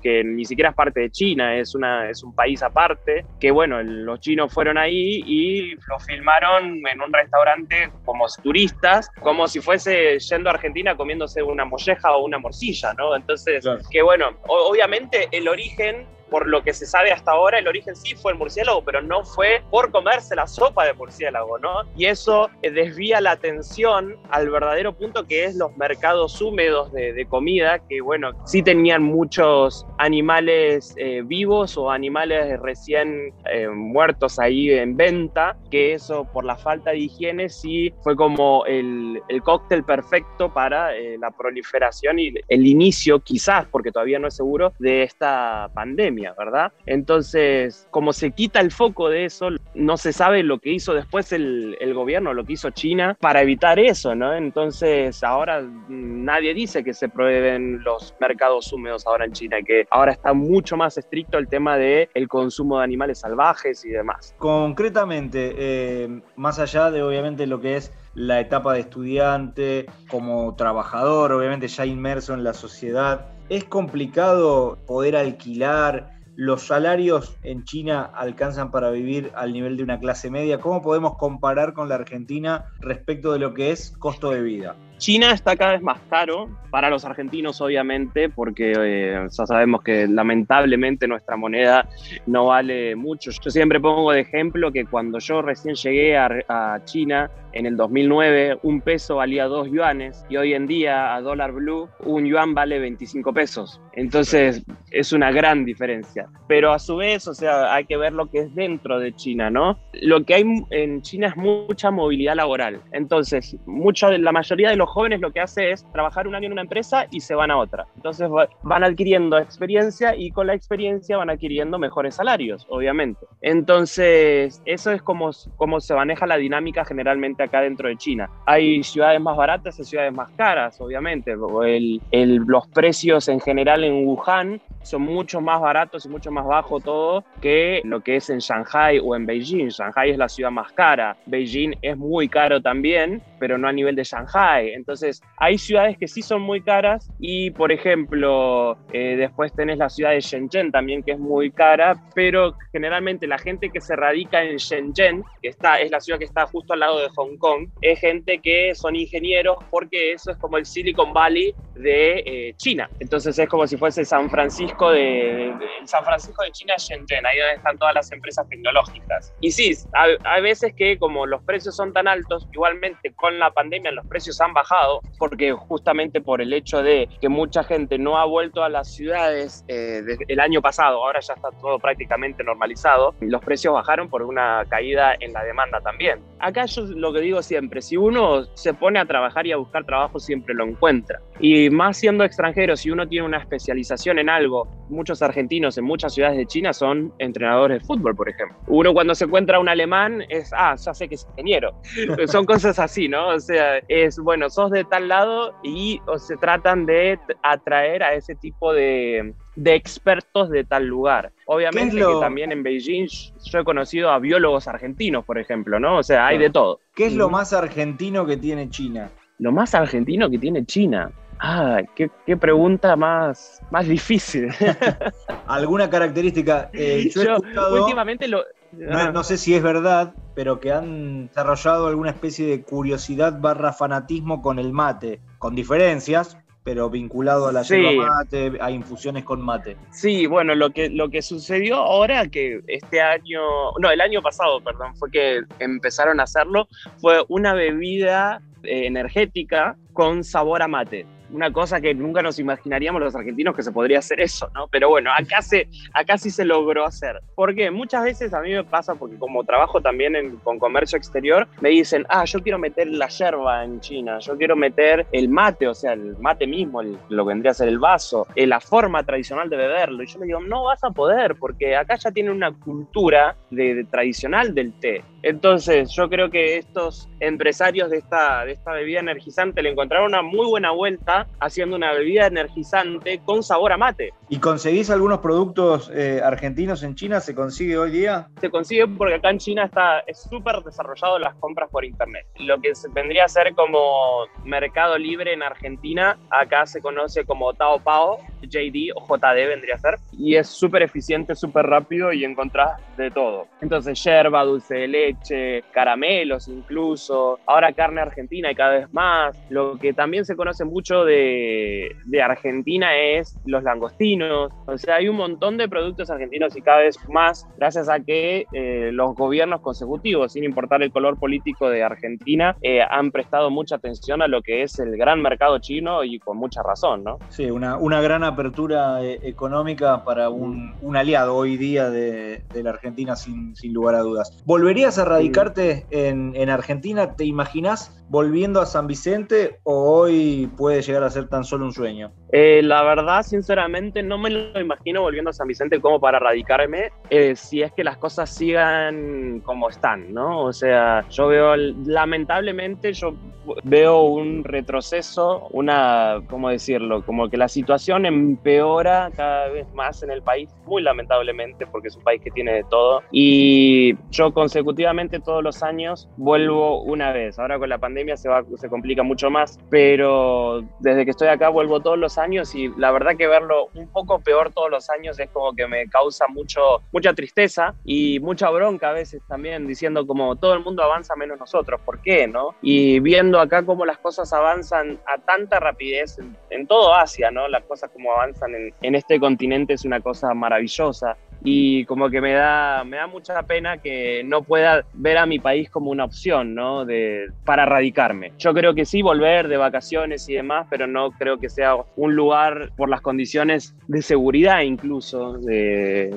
que 0.02 0.24
ni 0.24 0.46
siquiera 0.46 0.70
es 0.70 0.75
parte 0.75 1.02
de 1.02 1.12
China, 1.12 1.56
es, 1.56 1.75
una, 1.75 2.10
es 2.10 2.24
un 2.24 2.34
país 2.34 2.64
aparte, 2.64 3.25
que 3.40 3.52
bueno, 3.52 3.82
los 3.84 4.20
chinos 4.20 4.54
fueron 4.54 4.78
ahí 4.78 5.24
y 5.25 5.75
lo 5.75 6.00
filmaron 6.00 6.82
en 6.88 7.02
un 7.02 7.14
restaurante 7.14 7.92
como 8.04 8.25
turistas, 8.42 9.10
como 9.22 9.48
si 9.48 9.60
fuese 9.60 10.18
yendo 10.20 10.50
a 10.50 10.54
Argentina 10.54 10.96
comiéndose 10.96 11.44
una 11.44 11.66
molleja 11.66 12.16
o 12.16 12.25
una 12.25 12.40
morcilla, 12.40 12.94
¿no? 12.94 13.16
Entonces, 13.16 13.64
que 13.92 14.02
bueno, 14.02 14.30
obviamente 14.48 15.28
el 15.32 15.48
origen 15.48 16.08
por 16.29 16.48
lo 16.48 16.63
que 16.63 16.74
se 16.74 16.86
sabe 16.86 17.12
hasta 17.12 17.32
ahora, 17.32 17.60
el 17.60 17.67
origen 17.67 17.96
sí 17.96 18.15
fue 18.15 18.32
el 18.32 18.38
murciélago, 18.38 18.84
pero 18.84 19.01
no 19.01 19.24
fue 19.24 19.63
por 19.70 19.91
comerse 19.91 20.36
la 20.36 20.48
sopa 20.48 20.86
de 20.86 20.94
murciélago, 20.94 21.60
¿no? 21.60 21.84
Y 21.96 22.05
eso 22.05 22.50
eh, 22.62 22.72
desvía 22.72 23.22
la 23.22 23.32
atención 23.32 24.17
al 24.29 24.50
verdadero 24.50 24.94
punto 24.94 25.25
que 25.25 25.46
es 25.46 25.55
los 25.55 25.75
mercados 25.77 26.41
húmedos 26.41 26.91
de, 26.91 27.25
comida, 27.29 27.79
que 27.89 28.01
bueno, 28.01 28.32
sí 28.46 28.62
tenían 28.62 29.01
muchos 29.01 29.86
animales 29.98 30.94
eh, 30.98 31.22
vivos 31.25 31.77
o 31.77 31.89
animales 31.89 32.60
recién 32.60 33.34
eh, 33.51 33.67
muertos 33.67 34.38
ahí 34.38 34.70
en 34.72 34.96
venta, 34.96 35.58
que 35.72 35.94
eso 35.94 36.25
por 36.32 36.46
la 36.46 36.55
falta 36.55 36.91
de 36.91 37.00
higiene 37.00 37.50
sí 37.50 37.94
fue 38.03 38.15
como 38.15 38.63
el, 38.65 39.22
el 39.27 39.41
cóctel 39.41 39.84
perfecto 39.84 40.53
para 40.53 40.91
la 41.20 41.32
proliferación 41.32 42.20
y 42.20 42.34
el 42.48 42.65
inicio, 42.67 43.20
quizás, 43.20 43.65
porque 43.72 43.91
todavía 43.91 44.20
no 44.20 44.27
es 44.27 44.36
seguro, 44.36 44.74
de 44.79 45.03
esta 45.03 45.70
pandemia. 45.74 46.14
¿Verdad? 46.38 46.72
Entonces, 46.86 47.88
como 47.91 48.13
se 48.13 48.31
quita 48.31 48.60
el 48.60 48.72
foco 48.72 49.10
de 49.10 49.25
eso, 49.25 49.50
no 49.74 49.98
se 49.98 50.13
sabe 50.13 50.43
lo 50.43 50.60
que 50.60 50.72
hizo 50.72 50.93
después 50.93 51.31
el, 51.31 51.75
gobierno, 51.93 52.34
lo 52.34 52.43
que 52.43 52.53
hizo 52.53 52.72
China 52.72 53.15
para 53.19 53.41
evitar 53.41 53.79
eso, 53.79 54.15
¿no? 54.15 54.34
Entonces, 54.34 55.24
ahora 55.24 55.62
nadie 55.88 56.53
dice 56.53 56.84
que 56.84 56.93
se 56.93 57.07
prohíben 57.10 57.84
los 57.84 58.13
mercados 58.19 58.72
húmedos 58.74 59.05
ahora 59.07 59.25
en 59.25 59.31
China, 59.31 59.57
que 59.65 59.88
ahora 59.91 60.12
está 60.12 60.34
mucho 60.34 60.75
más 60.75 60.98
estricto 60.98 61.38
el 61.38 61.48
tema 61.48 61.77
del 61.77 62.10
el 62.13 62.27
consumo 62.27 62.79
de 62.79 62.84
animales 62.84 63.19
salvajes 63.19 63.86
y 63.86 63.89
demás. 63.89 64.36
Concretamente, 64.38 65.53
eh, 65.57 66.22
más 66.36 66.60
allá 66.60 66.91
de 66.91 67.03
obviamente 67.03 67.48
lo 67.48 67.62
que 67.62 67.77
es 67.77 67.91
la 68.13 68.39
etapa 68.39 68.74
de 68.74 68.79
estudiante, 68.81 69.86
como 70.10 70.55
trabajador, 70.55 71.34
obviamente 71.34 71.67
ya 71.67 71.86
inmerso 71.86 72.34
en 72.34 72.43
la 72.43 72.53
sociedad, 72.53 73.27
es 73.50 73.64
complicado 73.64 74.78
poder 74.88 75.16
alquilar. 75.16 76.14
Los 76.38 76.64
salarios 76.64 77.38
en 77.44 77.64
China 77.64 78.12
alcanzan 78.14 78.70
para 78.72 78.90
vivir 78.90 79.32
al 79.36 79.54
nivel 79.54 79.78
de 79.78 79.84
una 79.84 80.00
clase 80.00 80.30
media. 80.30 80.60
¿Cómo 80.60 80.82
podemos 80.82 81.16
comparar 81.18 81.74
con 81.74 81.88
la 81.88 81.96
Argentina 81.96 82.66
respecto 82.82 83.32
de 83.32 83.40
lo 83.40 83.54
que 83.54 83.72
es 83.72 83.92
costo 84.00 84.32
de 84.32 84.42
vida? 84.42 84.75
China 84.98 85.32
está 85.32 85.56
cada 85.56 85.74
vez 85.74 85.82
más 85.82 86.00
caro 86.10 86.50
para 86.75 86.90
los 86.90 87.06
argentinos, 87.06 87.62
obviamente, 87.62 88.28
porque 88.28 88.74
eh, 88.78 89.28
ya 89.32 89.46
sabemos 89.46 89.82
que 89.82 90.08
lamentablemente 90.08 91.08
nuestra 91.08 91.38
moneda 91.38 91.88
no 92.25 92.48
vale 92.48 92.98
mucho. 92.98 93.32
Yo 93.32 93.50
siempre 93.50 93.80
pongo 93.80 94.12
de 94.12 94.20
ejemplo 94.20 94.74
que 94.74 94.86
cuando 94.86 95.20
yo 95.20 95.42
recién 95.42 95.75
llegué 95.75 96.18
a, 96.18 96.82
China 96.84 97.32
en 97.54 97.66
el 97.66 97.78
2009, 97.78 98.60
un 98.64 98.82
peso 98.82 99.16
valía 99.16 99.46
dos 99.46 99.72
yuanes 99.72 100.25
y 100.30 100.36
hoy 100.36 100.54
en 100.54 100.68
día 100.68 101.16
a 101.16 101.22
dólar 101.22 101.54
blue 101.54 101.88
un 102.04 102.25
yuan 102.25 102.54
vale 102.54 102.80
25 102.80 103.32
pesos. 103.32 103.80
Entonces 103.94 104.62
es 104.92 105.14
una 105.14 105.32
gran 105.32 105.64
diferencia. 105.64 106.28
Pero 106.50 106.74
a 106.74 106.80
su 106.80 106.98
vez, 106.98 107.28
o 107.30 107.34
sea, 107.34 107.74
hay 107.74 107.86
que 107.86 107.96
ver 107.96 108.12
lo 108.12 108.30
que 108.30 108.40
es 108.40 108.56
dentro 108.56 109.00
de 109.00 109.16
China, 109.16 109.50
¿no? 109.50 109.80
Lo 109.94 110.25
que 110.25 110.36
hay 110.36 110.44
en 110.72 111.02
China 111.02 111.28
es 111.28 111.38
mucha 111.38 111.92
movilidad 111.92 112.36
laboral. 112.36 112.82
Entonces, 112.92 113.56
mucha, 113.66 114.10
la 114.18 114.34
mayoría 114.34 114.70
de 114.70 114.75
los 114.75 114.90
jóvenes 114.96 115.20
lo 115.20 115.32
que 115.32 115.42
hace 115.42 115.72
es 115.72 115.86
trabajar 115.92 116.25
un 116.25 116.36
año 116.36 116.46
en 116.46 116.54
una 116.54 116.62
empresa 116.62 117.06
y 117.12 117.20
se 117.20 117.36
van 117.36 117.52
a 117.52 117.58
otra. 117.58 117.86
Entonces 117.98 118.30
van 118.64 118.84
adquiriendo 118.86 119.38
experiencia 119.38 120.16
y 120.16 120.32
con 120.32 120.48
la 120.48 120.54
experiencia 120.54 121.18
van 121.18 121.30
adquiriendo 121.30 121.78
mejores 121.78 122.16
salarios, 122.16 122.66
obviamente. 122.70 123.25
Entonces, 123.42 124.62
eso 124.66 124.92
es 124.94 125.02
como, 125.02 125.32
como 125.58 125.82
se 125.82 125.94
maneja 125.94 126.25
la 126.25 126.38
dinámica 126.38 126.86
generalmente 126.86 127.44
acá 127.44 127.60
dentro 127.60 127.90
de 127.90 127.98
China. 127.98 128.30
Hay 128.46 128.84
ciudades 128.84 129.20
más 129.20 129.36
baratas 129.36 129.78
y 129.80 129.84
ciudades 129.84 130.14
más 130.14 130.32
caras, 130.32 130.80
obviamente. 130.80 131.36
Los 131.36 132.68
precios 132.70 133.28
en 133.28 133.42
general 133.42 133.84
en 133.84 134.08
Wuhan 134.08 134.62
son 134.82 135.02
mucho 135.02 135.42
más 135.42 135.60
baratos 135.60 136.06
y 136.06 136.10
mucho 136.10 136.32
más 136.32 136.46
bajos 136.46 136.84
todo 136.84 137.25
que 137.42 137.82
lo 137.84 138.02
que 138.02 138.18
es 138.18 138.30
en 138.30 138.38
Shanghai 138.40 139.00
o 139.04 139.16
en 139.16 139.25
Beijing. 139.25 139.68
Shanghai 139.68 140.12
es 140.12 140.18
la 140.18 140.30
ciudad 140.30 140.52
más 140.52 140.72
cara. 140.72 141.18
Beijing 141.25 141.75
es 141.82 141.98
muy 141.98 142.30
caro 142.30 142.62
también, 142.62 143.22
pero 143.39 143.58
no 143.58 143.68
a 143.68 143.74
nivel 143.74 143.96
de 143.96 144.04
Shanghai. 144.04 144.74
Entonces, 144.74 145.22
hay 145.38 145.58
ciudades 145.58 145.98
que 145.98 146.08
sí 146.08 146.22
son 146.22 146.42
muy 146.42 146.62
caras 146.62 147.12
y, 147.20 147.51
por 147.51 147.72
ejemplo, 147.72 148.77
eh, 148.94 149.15
después 149.18 149.54
tenés 149.54 149.77
la 149.77 149.89
ciudad 149.89 150.12
de 150.12 150.22
Shenzhen 150.22 150.72
también, 150.72 151.04
que 151.04 151.12
es 151.12 151.20
muy 151.20 151.51
cara, 151.51 151.96
pero 152.13 152.58
generalmente 152.72 153.27
la 153.27 153.38
gente 153.38 153.70
que 153.70 153.82
se 153.82 153.96
radica 153.96 154.44
en 154.44 154.58
Shenzhen, 154.58 155.24
que 155.42 155.50
está, 155.50 155.80
es 155.80 155.92
la 155.92 156.00
ciudad 156.00 156.20
que 156.20 156.25
está 156.25 156.46
justo 156.48 156.74
al 156.74 156.80
lado 156.80 157.00
de 157.00 157.10
Hong 157.15 157.38
Kong, 157.38 157.70
es 157.82 158.00
gente 158.00 158.39
que 158.39 158.74
son 158.75 158.96
ingenieros 158.96 159.58
porque 159.70 160.13
eso 160.13 160.32
es 160.32 160.38
como 160.38 160.58
el 160.58 160.65
Silicon 160.65 161.13
Valley 161.13 161.54
de 161.75 162.20
eh, 162.25 162.53
China. 162.58 162.89
Entonces 163.00 163.38
es 163.38 163.48
como 163.48 163.67
si 163.67 163.77
fuese 163.77 164.05
San 164.05 164.29
Francisco 164.29 164.91
de, 164.91 165.53
San 165.86 166.03
Francisco 166.03 166.44
de 166.44 166.51
China, 166.51 166.75
Shenzhen, 166.77 167.25
ahí 167.25 167.38
donde 167.38 167.55
están 167.55 167.77
todas 167.77 167.96
las 167.96 168.12
empresas 168.12 168.48
tecnológicas. 168.50 169.34
Y 169.41 169.51
sí, 169.51 169.74
hay 169.94 170.41
veces 170.41 170.74
que 170.75 170.98
como 170.98 171.25
los 171.25 171.41
precios 171.44 171.75
son 171.75 171.94
tan 171.94 172.08
altos, 172.08 172.48
igualmente 172.51 173.13
con 173.13 173.39
la 173.39 173.51
pandemia 173.51 173.91
los 173.91 174.05
precios 174.08 174.39
han 174.41 174.53
bajado, 174.53 175.01
porque 175.17 175.51
justamente 175.51 176.22
por 176.22 176.41
el 176.41 176.53
hecho 176.53 176.82
de 176.82 177.10
que 177.22 177.29
mucha 177.29 177.63
gente 177.63 177.98
no 177.98 178.17
ha 178.17 178.25
vuelto 178.25 178.63
a 178.63 178.70
las 178.70 178.94
ciudades 178.94 179.65
eh, 179.67 180.01
el 180.27 180.39
año 180.39 180.62
pasado, 180.62 181.03
ahora 181.03 181.20
ya 181.20 181.34
está 181.34 181.50
todo 181.62 181.79
prácticamente 181.79 182.44
normalizado, 182.44 183.15
los 183.22 183.44
precios 183.44 183.74
bajaron 183.74 184.10
por 184.10 184.24
una 184.24 184.63
caída 184.70 185.15
en 185.20 185.34
la 185.34 185.44
demanda 185.44 185.82
también. 185.82 186.20
Acá 186.39 186.65
yo 186.65 186.84
lo 186.84 187.13
que 187.13 187.22
digo 187.22 187.41
siempre, 187.41 187.82
si 187.82 187.98
uno 187.98 188.46
se 188.55 188.74
pone 188.74 189.00
a 189.00 189.05
trabajar 189.05 189.46
y 189.48 189.51
a 189.51 189.58
buscar 189.58 189.86
trabajo, 189.86 190.20
siempre 190.20 190.53
lo 190.53 190.65
encuentra. 190.65 191.20
Y 191.39 191.64
más 191.69 191.98
siendo 191.98 192.24
extranjero, 192.24 192.75
si 192.75 192.91
uno 192.91 193.07
tiene 193.07 193.25
una 193.25 193.38
especialización 193.38 194.19
en 194.19 194.29
algo, 194.29 194.67
muchos 194.89 195.22
argentinos 195.22 195.77
en 195.77 195.86
muchas 195.86 196.13
ciudades 196.13 196.38
de 196.38 196.45
China 196.45 196.74
son 196.74 197.13
entrenadores 197.19 197.79
de 197.79 197.86
fútbol, 197.86 198.15
por 198.15 198.29
ejemplo. 198.29 198.57
Uno 198.67 198.93
cuando 198.93 199.15
se 199.15 199.25
encuentra 199.25 199.60
un 199.60 199.69
alemán 199.69 200.24
es, 200.29 200.51
ah, 200.53 200.75
ya 200.75 200.93
sé 200.93 201.07
que 201.07 201.15
es 201.15 201.27
ingeniero. 201.31 201.81
son 202.27 202.45
cosas 202.45 202.79
así, 202.79 203.07
¿no? 203.07 203.29
O 203.29 203.39
sea, 203.39 203.79
es, 203.88 204.17
bueno, 204.19 204.50
sos 204.50 204.72
de 204.72 204.84
tal 204.84 205.07
lado 205.07 205.53
y 205.63 206.01
se 206.17 206.38
tratan 206.38 206.86
de 206.86 207.19
atraer 207.43 208.03
a 208.03 208.13
ese 208.13 208.36
tipo 208.36 208.74
de, 208.74 209.34
de 209.55 209.75
expertos 209.75 210.50
de 210.50 210.63
tal 210.63 210.86
lugar. 210.86 211.31
Obviamente 211.48 211.98
que 211.98 212.19
también 212.19 212.51
en 212.51 212.63
Beijing 212.63 213.07
yo 213.07 213.60
he 213.60 213.63
conocido 213.63 214.12
a 214.12 214.19
biólogos 214.19 214.67
argentinos, 214.67 215.25
por 215.25 215.38
ejemplo, 215.38 215.79
¿no? 215.79 215.98
O 215.98 216.03
sea, 216.03 216.27
hay 216.27 216.38
de 216.38 216.50
todo. 216.50 216.79
¿Qué 216.95 217.07
es 217.07 217.13
lo 217.13 217.29
más 217.29 217.53
argentino 217.53 218.25
que 218.25 218.38
tiene 218.38 218.69
China? 218.69 219.10
Lo 219.38 219.51
más 219.51 219.75
argentino 219.75 220.29
que 220.29 220.38
tiene 220.38 220.65
China. 220.65 221.12
Ah, 221.39 221.82
qué, 221.96 222.38
pregunta 222.38 222.96
más, 222.96 223.62
más 223.72 223.88
difícil. 223.88 224.50
¿Alguna 225.48 225.89
característica? 225.89 226.70
Eh, 226.74 227.10
yo, 227.13 227.38
últimamente 227.72 228.27
lo... 228.27 228.44
No, 228.72 229.12
no, 229.12 229.24
sé 229.24 229.38
si 229.38 229.56
es 229.56 229.63
verdad, 229.63 230.13
pero 230.34 230.60
que 230.60 230.72
han 230.72 231.27
desarrollado 231.27 231.88
alguna 231.88 232.12
especie 232.12 232.46
de 232.48 232.62
curiosidad 232.62 233.39
barra 233.39 233.72
fanatismo 233.72 234.42
con 234.42 234.60
el 234.60 234.74
mate, 234.74 235.22
con 235.38 235.56
diferencias, 235.56 236.38
pero 236.63 236.89
vinculado 236.89 237.48
a 237.48 237.54
la 237.54 237.63
sí. 237.63 237.77
mate, 237.77 238.54
a 238.60 238.72
infusiones 238.72 239.24
con 239.24 239.42
mate. 239.42 239.77
Sí, 239.92 240.25
bueno, 240.25 240.56
lo 240.56 240.72
que, 240.72 240.89
lo 240.89 241.10
que 241.10 241.22
sucedió 241.22 241.75
ahora 241.75 242.27
que 242.27 242.62
este 242.68 243.01
año, 243.01 243.39
no, 243.80 243.92
el 243.92 244.01
año 244.01 244.22
pasado, 244.22 244.60
perdón, 244.62 244.94
fue 244.98 245.10
que 245.10 245.42
empezaron 245.60 246.20
a 246.20 246.24
hacerlo, 246.24 246.68
fue 246.98 247.24
una 247.30 247.54
bebida 247.54 248.42
eh, 248.63 248.88
energética 248.88 249.77
con 249.94 250.24
sabor 250.24 250.63
a 250.63 250.68
mate 250.68 251.06
una 251.36 251.51
cosa 251.51 251.82
que 251.82 251.94
nunca 251.94 252.22
nos 252.22 252.39
imaginaríamos 252.39 253.01
los 253.01 253.15
argentinos 253.15 253.56
que 253.56 253.62
se 253.62 253.72
podría 253.72 254.00
hacer 254.00 254.22
eso, 254.22 254.50
¿no? 254.54 254.68
Pero 254.70 254.88
bueno, 254.88 255.12
acá, 255.12 255.42
se, 255.42 255.68
acá 255.94 256.18
sí 256.18 256.30
se 256.30 256.46
logró 256.46 256.86
hacer. 256.86 257.22
Porque 257.36 257.70
muchas 257.72 258.04
veces 258.04 258.34
a 258.34 258.39
mí 258.39 258.54
me 258.54 258.63
pasa, 258.63 258.96
porque 258.96 259.18
como 259.18 259.44
trabajo 259.44 259.82
también 259.82 260.15
en, 260.15 260.38
con 260.38 260.60
comercio 260.60 260.98
exterior, 260.98 261.48
me 261.60 261.70
dicen, 261.70 262.06
ah, 262.08 262.24
yo 262.24 262.42
quiero 262.42 262.58
meter 262.58 262.88
la 262.88 263.10
yerba 263.10 263.65
en 263.65 263.82
China, 263.82 264.20
yo 264.20 264.38
quiero 264.38 264.56
meter 264.56 265.06
el 265.12 265.27
mate, 265.27 265.68
o 265.68 265.74
sea, 265.74 265.94
el 265.94 266.18
mate 266.20 266.48
mismo, 266.48 266.82
lo 266.82 267.25
que 267.25 267.27
vendría 267.27 267.51
a 267.51 267.56
ser 267.56 267.68
el 267.68 267.79
vaso, 267.79 268.27
eh, 268.36 268.48
la 268.48 268.62
forma 268.62 269.03
tradicional 269.03 269.50
de 269.50 269.57
beberlo. 269.57 270.03
Y 270.03 270.07
yo 270.07 270.20
le 270.20 270.27
digo, 270.27 270.40
no 270.40 270.64
vas 270.64 270.83
a 270.86 270.92
poder, 270.92 271.36
porque 271.36 271.75
acá 271.75 271.98
ya 271.98 272.12
tiene 272.12 272.31
una 272.31 272.53
cultura 272.53 273.36
de, 273.50 273.86
tradicional 273.92 274.55
del 274.55 274.72
té. 274.79 275.03
Entonces, 275.22 275.92
yo 275.92 276.07
creo 276.07 276.29
que 276.29 276.57
estos 276.57 277.09
empresarios 277.20 277.90
de 277.90 277.98
esta, 277.98 278.46
de 278.46 278.53
esta 278.53 278.72
bebida 278.72 279.00
energizante 279.00 279.62
le 279.62 279.72
encontraron 279.72 280.07
una 280.07 280.22
muy 280.22 280.48
buena 280.48 280.72
vuelta 280.72 281.25
haciendo 281.40 281.75
una 281.75 281.92
bebida 281.94 282.27
energizante 282.27 283.20
con 283.25 283.44
sabor 283.44 283.74
a 283.74 283.77
mate. 283.77 284.14
¿Y 284.29 284.40
conseguís 284.40 284.90
algunos 284.90 285.20
productos 285.20 285.92
eh, 285.94 286.22
argentinos 286.24 286.83
en 286.83 286.96
China? 286.96 287.20
¿Se 287.20 287.35
consigue 287.35 287.77
hoy 287.77 287.92
día? 287.92 288.29
Se 288.42 288.50
consigue 288.50 288.88
porque 288.88 289.16
acá 289.16 289.29
en 289.29 289.38
China 289.38 289.66
está 289.66 290.03
súper 290.14 290.61
desarrollado 290.64 291.20
las 291.20 291.35
compras 291.35 291.70
por 291.70 291.85
internet. 291.85 292.25
Lo 292.38 292.59
que 292.59 292.74
vendría 292.94 293.25
a 293.25 293.27
ser 293.27 293.53
como 293.53 294.25
Mercado 294.44 294.98
Libre 294.98 295.33
en 295.33 295.44
Argentina, 295.44 296.18
acá 296.29 296.66
se 296.66 296.81
conoce 296.81 297.25
como 297.25 297.53
Taobao, 297.53 298.20
JD 298.48 298.92
o 298.96 299.05
JD 299.05 299.48
vendría 299.48 299.75
a 299.75 299.79
ser. 299.79 299.96
Y 300.18 300.36
es 300.36 300.48
súper 300.48 300.84
eficiente, 300.84 301.36
súper 301.36 301.66
rápido 301.66 302.14
y 302.14 302.24
encontrás 302.24 302.79
de 302.98 303.12
todo. 303.12 303.48
Entonces, 303.62 304.01
yerba, 304.03 304.44
dulce 304.44 304.75
de 304.75 304.88
leche, 304.88 305.64
caramelos 305.72 306.48
incluso. 306.48 307.40
Ahora 307.46 307.74
carne 307.74 308.01
argentina 308.01 308.51
y 308.51 308.55
cada 308.55 308.79
vez 308.79 308.94
más. 308.94 309.38
Lo 309.50 309.77
que 309.77 309.94
también 309.94 310.25
se 310.25 310.36
conoce 310.36 310.66
mucho 310.66 311.05
de, 311.05 311.96
Argentina 312.24 312.96
es 312.96 313.38
los 313.46 313.64
langostinos. 313.64 314.51
O 314.66 314.77
sea, 314.77 314.96
hay 314.96 315.08
un 315.08 315.18
montón 315.18 315.58
de 315.58 315.68
productos 315.68 316.10
argentinos 316.10 316.55
y 316.55 316.62
cada 316.62 316.79
vez 316.79 316.98
más 317.10 317.48
gracias 317.58 317.90
a 317.90 318.00
que 318.00 318.46
eh, 318.51 318.90
los 318.92 319.16
gobiernos 319.16 319.62
consecutivos, 319.62 320.34
sin 320.34 320.44
importar 320.44 320.81
el 320.81 320.92
color 320.92 321.20
político 321.20 321.70
de 321.70 321.84
Argentina, 321.84 322.55
eh, 322.62 322.81
han 322.81 323.12
prestado 323.12 323.50
mucha 323.50 323.75
atención 323.75 324.22
a 324.22 324.27
lo 324.27 324.42
que 324.42 324.64
es 324.64 324.79
el 324.79 324.98
gran 324.98 325.22
mercado 325.22 325.60
chino 325.60 326.03
y 326.03 326.20
con 326.20 326.38
mucha 326.38 326.64
razón, 326.64 327.03
¿no? 327.03 327.18
Sí, 327.29 327.50
una, 327.50 327.77
una 327.77 328.01
gran 328.01 328.24
apertura 328.35 329.03
eh, 329.03 329.19
económica 329.24 330.03
para 330.03 330.29
un, 330.29 330.74
aliado 330.95 331.35
hoy 331.35 331.57
día 331.57 331.89
de, 331.89 332.43
la 332.53 332.69
Argentina 332.69 333.15
sin, 333.15 333.55
sin, 333.55 333.74
lugar 333.74 333.95
a 333.95 334.00
dudas. 334.00 334.31
¿Volverías 334.45 334.98
a 334.98 335.05
radicarte 335.05 335.85
en, 335.89 336.33
en 336.35 336.50
Argentina? 336.50 337.15
¿Te 337.15 337.25
imaginas 337.25 338.04
volviendo 338.09 338.61
a 338.61 338.65
San 338.65 338.87
Vicente 338.87 339.59
o 339.63 339.91
hoy 339.91 340.50
puede 340.57 340.81
llegar 340.81 341.03
a 341.03 341.09
ser 341.09 341.27
tan 341.27 341.44
solo 341.44 341.65
un 341.65 341.72
sueño? 341.72 342.11
Eh, 342.31 342.61
la 342.63 342.83
verdad, 342.83 343.24
sinceramente, 343.24 344.03
no 344.03 344.18
me 344.18 344.29
lo 344.29 344.59
imagino 344.59 345.01
volviendo 345.01 345.29
a 345.29 345.33
San 345.33 345.48
Vicente 345.48 345.79
como 345.79 346.00
para 346.00 346.20
radicarme 346.20 346.91
eh, 347.09 347.35
si 347.35 347.61
es 347.61 347.72
que 347.72 347.83
las 347.83 347.98
cosas 347.98 348.29
sigan 348.29 349.41
como 349.41 349.70
están, 349.70 350.13
¿no? 350.13 350.41
O 350.41 350.53
sea, 350.53 351.07
yo 351.09 351.27
veo, 351.27 351.55
lamentablemente, 351.55 352.94
yo 352.94 353.15
veo 353.63 354.01
un 354.03 354.44
retroceso, 354.44 355.48
una, 355.51 356.22
¿cómo 356.29 356.50
decirlo? 356.50 357.05
Como 357.05 357.29
que 357.29 357.37
la 357.37 357.48
situación 357.48 358.05
empeora 358.05 359.11
cada 359.15 359.50
vez 359.50 359.72
más 359.74 360.03
en 360.03 360.11
el 360.11 360.22
país, 360.22 360.50
muy 360.65 360.81
lamentablemente, 360.81 361.65
porque 361.68 361.87
es 361.87 361.96
un 361.96 362.03
país 362.03 362.22
que 362.22 362.31
tiene 362.31 362.53
de 362.53 362.63
todo. 362.70 363.01
Y 363.11 363.96
yo 364.11 364.33
consecutivamente 364.33 365.20
todos 365.20 365.44
los 365.44 365.63
años 365.63 366.09
vuelvo 366.18 366.81
una 366.81 367.11
vez. 367.11 367.39
Ahora 367.39 367.59
con 367.59 367.70
la 367.70 367.77
pandemia 367.77 367.95
se, 368.16 368.70
complica 368.70 369.03
mucho 369.03 369.29
más, 369.29 369.60
pero 369.70 370.64
desde 370.79 371.05
que 371.05 371.12
estoy 371.12 371.27
acá 371.27 371.50
vuelvo 371.50 371.79
todos 371.79 371.98
los 371.98 372.18
años 372.18 372.53
y 372.55 372.70
la 372.77 372.92
verdad 372.92 373.16
que 373.18 373.27
verlo 373.27 373.70
un 373.74 373.88
poco 373.88 374.20
peor 374.20 374.51
todos 374.51 374.70
los 374.70 374.90
años 374.90 375.20
es 375.20 375.29
como 375.29 375.53
que 375.53 375.68
me 375.68 375.88
causa 375.88 376.27
mucho, 376.27 376.81
mucha 376.92 377.14
tristeza 377.14 377.75
y 377.84 378.20
mucha 378.20 378.50
bronca 378.50 378.90
a 378.90 378.94
veces 378.94 379.22
también 379.27 379.68
diciendo 379.68 380.05
como 380.05 380.36
todo 380.36 380.53
el 380.53 380.64
mundo 380.64 380.84
avanza 380.84 381.16
menos 381.16 381.40
nosotros, 381.40 381.79
¿por 381.81 382.01
qué? 382.01 382.27
¿no? 382.27 382.55
Y 382.62 383.00
viendo 383.00 383.40
acá 383.40 383.66
cómo 383.66 383.86
las 383.86 383.98
cosas 383.98 384.31
avanzan 384.34 385.00
a 385.05 385.18
tanta 385.20 385.60
rapidez 385.60 386.18
en, 386.50 386.68
todo 386.68 386.96
Asia, 386.96 387.29
¿no? 387.31 387.48
Las 387.48 387.64
cosas 387.66 387.92
como 387.92 388.12
avanzan 388.12 388.51
en 388.81 388.96
este 388.96 389.20
continente 389.20 389.74
es 389.74 389.86
una 389.86 390.00
cosa 390.00 390.34
maravillosa 390.34 391.18
y 391.46 391.86
como 391.86 392.10
que 392.10 392.20
me 392.20 392.34
da, 392.34 392.84
me 392.84 392.98
da 392.98 393.08
mucha 393.08 393.42
pena 393.44 393.77
que 393.77 394.24
no 394.25 394.42
pueda 394.42 394.84
ver 394.94 395.20
a 395.20 395.25
mi 395.25 395.40
país 395.40 395.70
como 395.70 395.92
una 395.92 396.03
opción, 396.03 396.55
¿no? 396.55 396.86
De, 396.86 397.27
para 397.46 397.66
radicarme. 397.66 398.34
Yo 398.40 398.53
creo 398.53 398.74
que 398.74 398.86
sí 398.86 399.03
volver 399.03 399.48
de 399.48 399.58
vacaciones 399.58 400.27
y 400.27 400.34
demás, 400.34 400.66
pero 400.70 400.88
no 400.88 401.12
creo 401.12 401.38
que 401.38 401.50
sea 401.50 401.75
un 401.96 402.16
lugar 402.16 402.72
por 402.75 402.90
las 402.90 403.01
condiciones 403.01 403.75
de 403.88 404.01
seguridad 404.01 404.62
incluso 404.62 405.34
de 405.38 406.10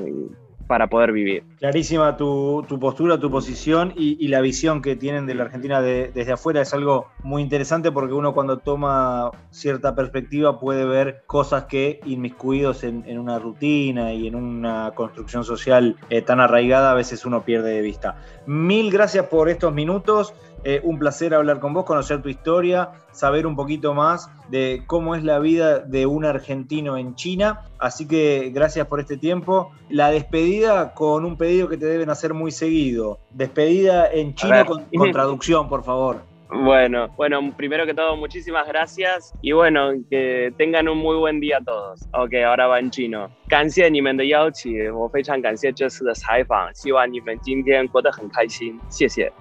para 0.69 0.87
poder 0.87 1.11
vivir. 1.11 1.43
Clarísima 1.59 2.17
tu, 2.17 2.65
postura, 2.79 3.19
tu 3.19 3.31
posición 3.31 3.93
y, 3.97 4.29
la 4.29 4.43
visión 4.43 4.83
que 4.83 4.95
tienen 4.95 5.27
de 5.27 5.35
la 5.35 5.45
Argentina 5.45 5.81
desde 5.81 6.33
afuera 6.33 6.61
es 6.61 6.75
algo 6.75 7.07
muy 7.23 7.43
interesante 7.43 7.91
porque 7.91 8.13
uno 8.13 8.35
cuando 8.35 8.59
toma 8.59 9.31
cierta 9.51 9.95
perspectiva 9.95 10.61
puede 10.61 10.85
ver 10.85 11.23
cosas 11.27 11.65
que 11.65 12.01
inmiscuidos 12.05 12.85
en, 12.85 13.19
una 13.19 13.39
rutina 13.39 14.13
y 14.13 14.27
en 14.27 14.35
una 14.35 14.93
construcción 14.95 15.45
social 15.45 15.97
eh, 16.11 16.21
tan 16.21 16.41
arraigada 16.41 16.93
a 16.93 16.95
veces 16.95 17.25
uno 17.25 17.43
pierde 17.43 17.71
de 17.71 17.81
vista. 17.81 18.19
Mil 18.47 18.91
gracias 18.91 19.27
por 19.27 19.49
estos 19.49 19.73
minutos. 19.73 20.35
Eh, 20.65 20.81
un 20.83 20.99
placer 20.99 21.35
hablar 21.35 21.61
con 21.61 21.73
vos, 21.73 21.85
conocer 21.85 22.21
tu 22.21 22.29
historia, 22.29 22.91
saber 23.13 23.47
un 23.47 23.57
poquito 23.57 23.95
más 23.95 24.29
de 24.49 24.83
cómo 24.87 25.15
es 25.15 25.23
la 25.25 25.39
vida 25.39 25.79
de 25.79 26.07
un 26.07 26.25
argentino 26.25 26.97
en 26.97 27.15
China. 27.15 27.63
Así 27.79 28.07
que 28.07 28.51
gracias 28.53 28.87
por 28.87 29.01
este 29.01 29.17
tiempo. 29.17 29.71
La 29.89 30.11
despedida 30.11 30.95
con 30.95 31.25
un 31.25 31.37
pedido 31.37 31.69
que 31.69 31.77
te 31.77 31.87
deben 31.87 32.11
hacer 32.11 32.35
muy 32.35 32.51
seguido. 32.51 33.19
Despedida 33.31 34.11
en 34.11 34.35
chino 34.35 34.67
con, 34.67 34.85
con 34.85 35.13
traducción, 35.13 35.69
por 35.69 35.85
favor. 35.85 36.23
Bueno, 36.51 37.09
bueno, 37.17 37.55
primero 37.57 37.85
que 37.85 37.93
todo, 37.93 38.17
muchísimas 38.17 38.67
gracias 38.67 39.35
y 39.43 39.53
bueno, 39.53 39.93
que 40.11 40.53
tengan 40.57 40.89
un 40.89 40.97
muy 40.97 41.17
buen 41.17 41.41
día 41.41 41.59
todos. 41.65 42.09
Ok, 42.15 42.35
ahora 42.47 42.67
va 42.67 42.79
en 42.79 42.91
chino. 42.91 43.31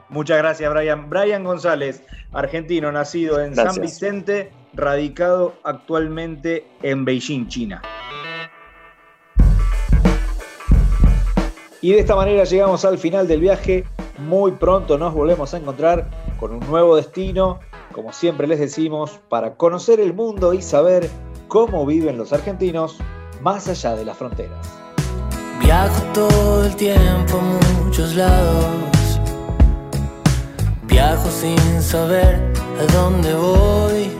Muchas 0.09 0.37
gracias, 0.39 0.73
Brian. 0.73 1.09
Brian 1.09 1.45
González, 1.45 2.03
argentino, 2.33 2.91
nacido 2.91 3.39
en 3.41 3.55
San 3.55 3.81
Vicente, 3.81 4.51
radicado 4.73 5.55
actualmente 5.63 6.65
en 6.83 7.05
Beijing, 7.05 7.47
China. 7.47 7.81
Y 11.81 11.93
de 11.93 11.99
esta 11.99 12.15
manera 12.15 12.43
llegamos 12.43 12.83
al 12.83 12.97
final 12.97 13.27
del 13.27 13.39
viaje. 13.39 13.85
Muy 14.17 14.53
pronto 14.53 14.97
nos 14.97 15.13
volvemos 15.13 15.53
a 15.53 15.57
encontrar 15.57 16.09
con 16.39 16.51
un 16.51 16.59
nuevo 16.61 16.95
destino, 16.95 17.59
como 17.93 18.13
siempre 18.13 18.47
les 18.47 18.59
decimos, 18.59 19.19
para 19.29 19.55
conocer 19.55 19.99
el 19.99 20.13
mundo 20.13 20.53
y 20.53 20.61
saber 20.61 21.09
cómo 21.47 21.85
viven 21.85 22.17
los 22.17 22.33
argentinos 22.33 22.97
más 23.41 23.67
allá 23.67 23.95
de 23.95 24.05
las 24.05 24.17
fronteras. 24.17 24.67
Viajo 25.59 26.01
todo 26.13 26.65
el 26.65 26.75
tiempo 26.75 27.37
a 27.37 27.83
muchos 27.83 28.15
lados. 28.15 29.19
Viajo 30.83 31.29
sin 31.29 31.81
saber 31.81 32.53
a 32.79 32.93
dónde 32.93 33.33
voy. 33.35 34.16